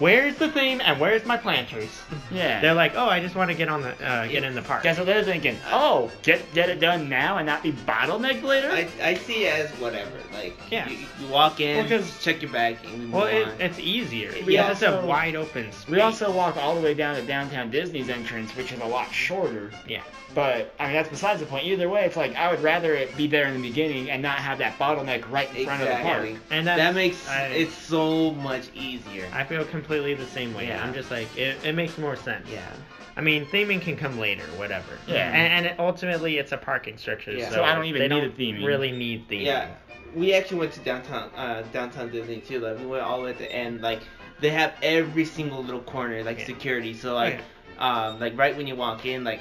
[0.00, 0.80] Where's the theme?
[0.84, 1.88] And where's my planters?
[2.32, 2.60] yeah.
[2.60, 4.82] They're like, oh, I just want to get on the uh, get in the park.
[4.82, 5.56] Guess what they're thinking?
[5.70, 8.70] Oh, get get it done now and not be bottlenecked later.
[8.70, 10.10] I, I see it as whatever.
[10.32, 10.88] Like Yeah.
[10.88, 13.78] you, you walk in, Well, 'cause- check your bag, and we move Well, it, it's
[13.78, 14.32] easier.
[14.44, 15.88] We Yeah, it's a wide open space.
[15.88, 19.12] we also walk all the way down to downtown Disney's entrance, which is a lot
[19.12, 19.70] shorter.
[19.86, 20.02] Yeah.
[20.34, 21.64] But I mean, that's besides the point.
[21.64, 24.38] Either way, it's like I would rather it be there in the beginning and not
[24.38, 26.24] have that bottleneck right in front of the park.
[26.24, 26.38] exactly.
[26.50, 29.28] And That makes I- it so much easier.
[29.32, 30.68] I feel completely the same way.
[30.68, 30.82] Yeah.
[30.82, 32.48] I'm just like, it, it makes more sense.
[32.50, 32.72] yeah.
[33.16, 34.98] I mean, theming can come later, whatever.
[35.06, 35.28] Yeah.
[35.28, 37.48] And, and it, ultimately, it's a parking structure, Yeah.
[37.48, 38.66] so, So I don't even they need don't a theming.
[38.66, 39.44] really need theming.
[39.44, 39.68] Yeah,
[40.16, 42.58] we actually went to downtown uh, downtown Disney too.
[42.60, 43.82] Like we went all the way at the end.
[43.82, 44.00] Like
[44.40, 46.46] they have every single little corner like Yeah.
[46.46, 46.92] security.
[46.94, 47.40] So like
[47.78, 49.40] um like right when you walk in, like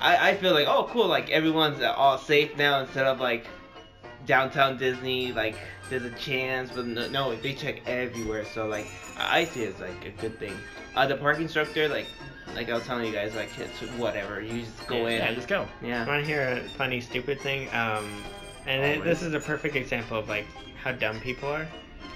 [0.00, 3.46] I, I feel like oh cool like everyone's all safe now instead of like
[4.26, 5.56] downtown Disney like
[5.88, 8.86] there's a chance but no, no they check everywhere so like
[9.18, 10.54] I I see it as like a good thing.
[10.96, 12.06] Uh, the parking structure like
[12.54, 15.18] like I was telling you guys like it's whatever you just go in.
[15.18, 15.66] Yeah, just go.
[15.82, 16.06] Yeah.
[16.06, 17.68] Want to hear a funny, stupid thing?
[17.74, 18.22] Um,
[18.66, 20.46] and it, this is a perfect example of like
[20.82, 21.62] how dumb people are.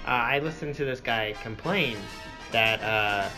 [0.05, 1.97] Uh, I listened to this guy complain
[2.51, 3.29] that uh,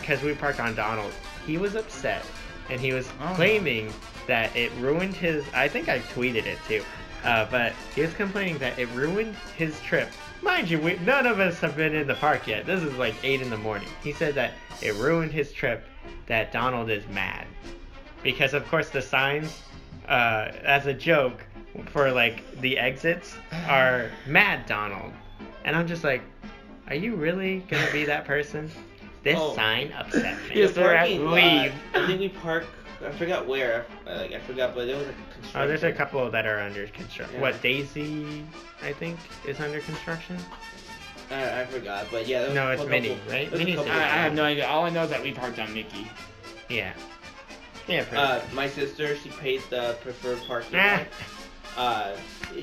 [0.00, 1.12] because we parked on Donald,
[1.46, 2.24] he was upset
[2.70, 3.32] and he was Oh.
[3.36, 3.92] claiming
[4.26, 5.44] that it ruined his.
[5.54, 6.82] I think I tweeted it too.
[7.26, 10.08] Uh, but he was complaining that it ruined his trip.
[10.42, 12.64] Mind you, we, none of us have been in the park yet.
[12.66, 13.88] This is like 8 in the morning.
[14.02, 15.84] He said that it ruined his trip
[16.26, 17.46] that Donald is mad.
[18.22, 19.60] Because, of course, the signs,
[20.08, 21.44] uh, as a joke,
[21.86, 23.34] for like the exits
[23.68, 25.12] are Mad Donald.
[25.64, 26.22] And I'm just like,
[26.88, 28.70] are you really gonna be that person?
[29.24, 29.54] This Oh.
[29.56, 30.60] sign upset me.
[30.60, 31.72] Yes, we're at leave.
[31.92, 32.66] I think we park.
[33.04, 33.86] I forgot where.
[34.06, 35.60] uh, Like I forgot, but there was a construction.
[35.60, 37.34] Oh, there's a couple that are under construction.
[37.36, 37.40] Yeah.
[37.42, 38.44] What Daisy,
[38.82, 40.38] I think, is under construction.
[41.30, 42.40] I, I forgot, but yeah.
[42.40, 43.50] There was No, a it's couple- Minnie, right?
[43.50, 44.66] there Minnie's I, I have no idea.
[44.66, 46.10] All I know is that we parked on Mickey.
[46.70, 46.92] Yeah.
[47.88, 48.04] Yeah.
[48.14, 51.04] Uh, my sister, she paid the preferred parking Ah.
[51.76, 52.16] Uh,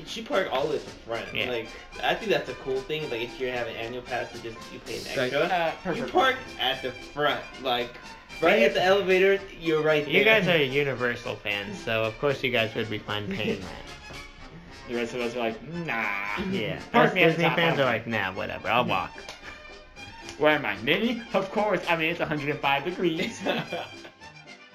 [0.06, 1.26] she parked all the way at the front.
[1.34, 1.48] Yeah.
[1.50, 1.68] Like,
[2.02, 3.02] I think that's a cool thing.
[3.10, 5.40] Like, if you have an annual pass, you just you pay an Like, extra.
[5.40, 6.12] uh, you perfect.
[6.12, 7.94] park at the front, like
[8.40, 9.40] right at the elevator.
[9.60, 10.14] You're right there.
[10.14, 13.68] You guys are Universal fans, so of course you guys would be fine paying that.
[14.86, 16.04] The rest of us are like, nah.
[16.50, 16.78] Yeah.
[16.92, 19.16] Park Us me at the Disney top, fans are like, nah, whatever, I'll walk.
[20.36, 20.76] Where am I?
[20.82, 21.22] Minnie?
[21.32, 21.80] Of course.
[21.88, 23.40] I mean, it's 105 degrees.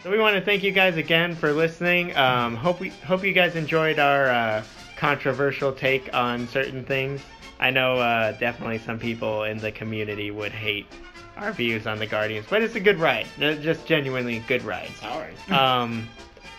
[0.01, 2.15] So we want to thank you guys again for listening.
[2.15, 4.63] Um, hope we hope you guys enjoyed our uh,
[4.95, 7.19] controversial take on certain things.
[7.59, 10.87] I know uh, definitely some people in the community would hate
[11.41, 13.27] our views on the Guardians, but it's a good ride.
[13.41, 14.91] Uh, Just genuinely good ride.
[14.99, 15.33] Sorry.
[15.49, 16.07] um,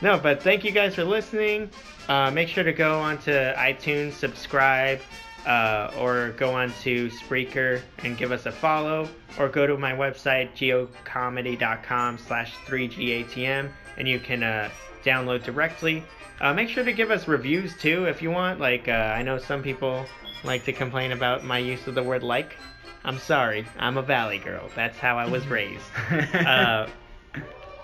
[0.03, 1.71] no, but thank you guys for listening.
[2.09, 5.01] Uh, make sure to go onto iTunes, subscribe,
[5.47, 9.09] uh, or go onto Spreaker and give us a follow,
[9.39, 14.71] or go to my website geocomedy.com slash 3gatm and you can uh,
[15.05, 16.03] download directly.
[16.41, 18.59] Uh, make sure to give us reviews too if you want.
[18.59, 20.07] Like uh, I know some people
[20.43, 22.57] like to complain about my use of the word like.
[23.05, 24.69] I'm sorry, I'm a valley girl.
[24.75, 25.85] That's how I was raised.
[26.11, 26.87] uh,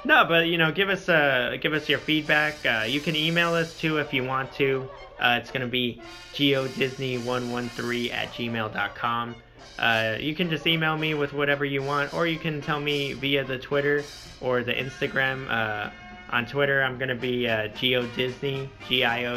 [0.05, 2.55] no, but you know, give us uh, give us your feedback.
[2.64, 4.89] Uh, you can email us too if you want to.
[5.19, 6.03] Uh, it's gonna be
[6.35, 9.35] giodisney113 at gmail.com.
[9.79, 13.14] Uh, you can just email me with whatever you want, or you can tell me
[13.14, 14.05] via the Twitter
[14.41, 15.51] or the Instagram.
[15.51, 15.91] Uh,
[16.31, 19.31] on Twitter, I'm gonna be uh, giodisney, G-I-O-D-I-S-N-E-Y.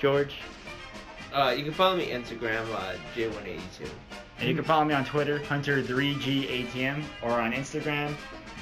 [0.00, 0.34] George.
[1.32, 3.88] Uh, you can follow me Instagram, uh, J182.
[4.38, 8.14] And you can follow me on Twitter, Hunter3GATM, or on Instagram,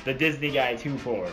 [0.05, 1.29] the Disney Guy 24.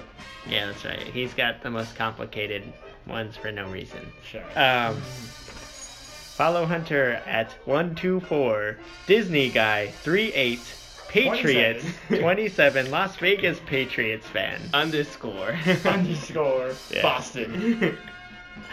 [0.48, 1.02] Yeah, that's right.
[1.02, 2.64] He's got the most complicated
[3.08, 4.00] ones for no reason.
[4.30, 4.44] Sure.
[4.56, 8.78] Um, follow Hunter at 124,
[9.08, 10.60] Disney Guy 38,
[11.08, 12.20] Patriots 27.
[12.20, 14.62] 27, Las Vegas Patriots fan.
[14.74, 15.58] Underscore.
[15.86, 16.72] Underscore
[17.02, 17.98] Boston.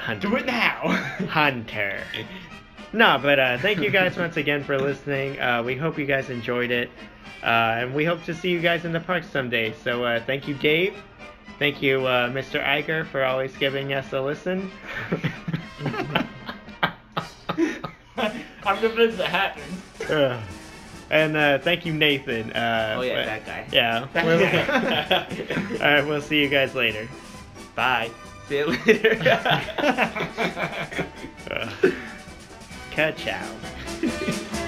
[0.04, 0.28] Hunter.
[0.28, 0.88] Do it now.
[1.28, 2.00] Hunter.
[2.92, 5.40] No, but uh, thank you guys once again for listening.
[5.40, 6.90] Uh, we hope you guys enjoyed it.
[7.42, 7.46] Uh,
[7.80, 9.72] and we hope to see you guys in the park someday.
[9.82, 10.94] So uh, thank you, Dave.
[11.58, 12.62] Thank you, uh, Mr.
[12.64, 14.70] Iger, for always giving us a listen.
[18.66, 20.00] I'm convinced it happens.
[20.10, 20.40] Uh,
[21.10, 22.52] and uh, thank you, Nathan.
[22.52, 23.66] Uh, Oh, yeah, but- that guy.
[23.72, 24.06] Yeah.
[24.12, 25.84] That guy.
[25.86, 27.08] All right, we'll see you guys later.
[27.74, 28.10] Bye.
[28.48, 29.18] See you later.
[31.50, 31.68] Uh,
[32.94, 34.58] Ka-chow.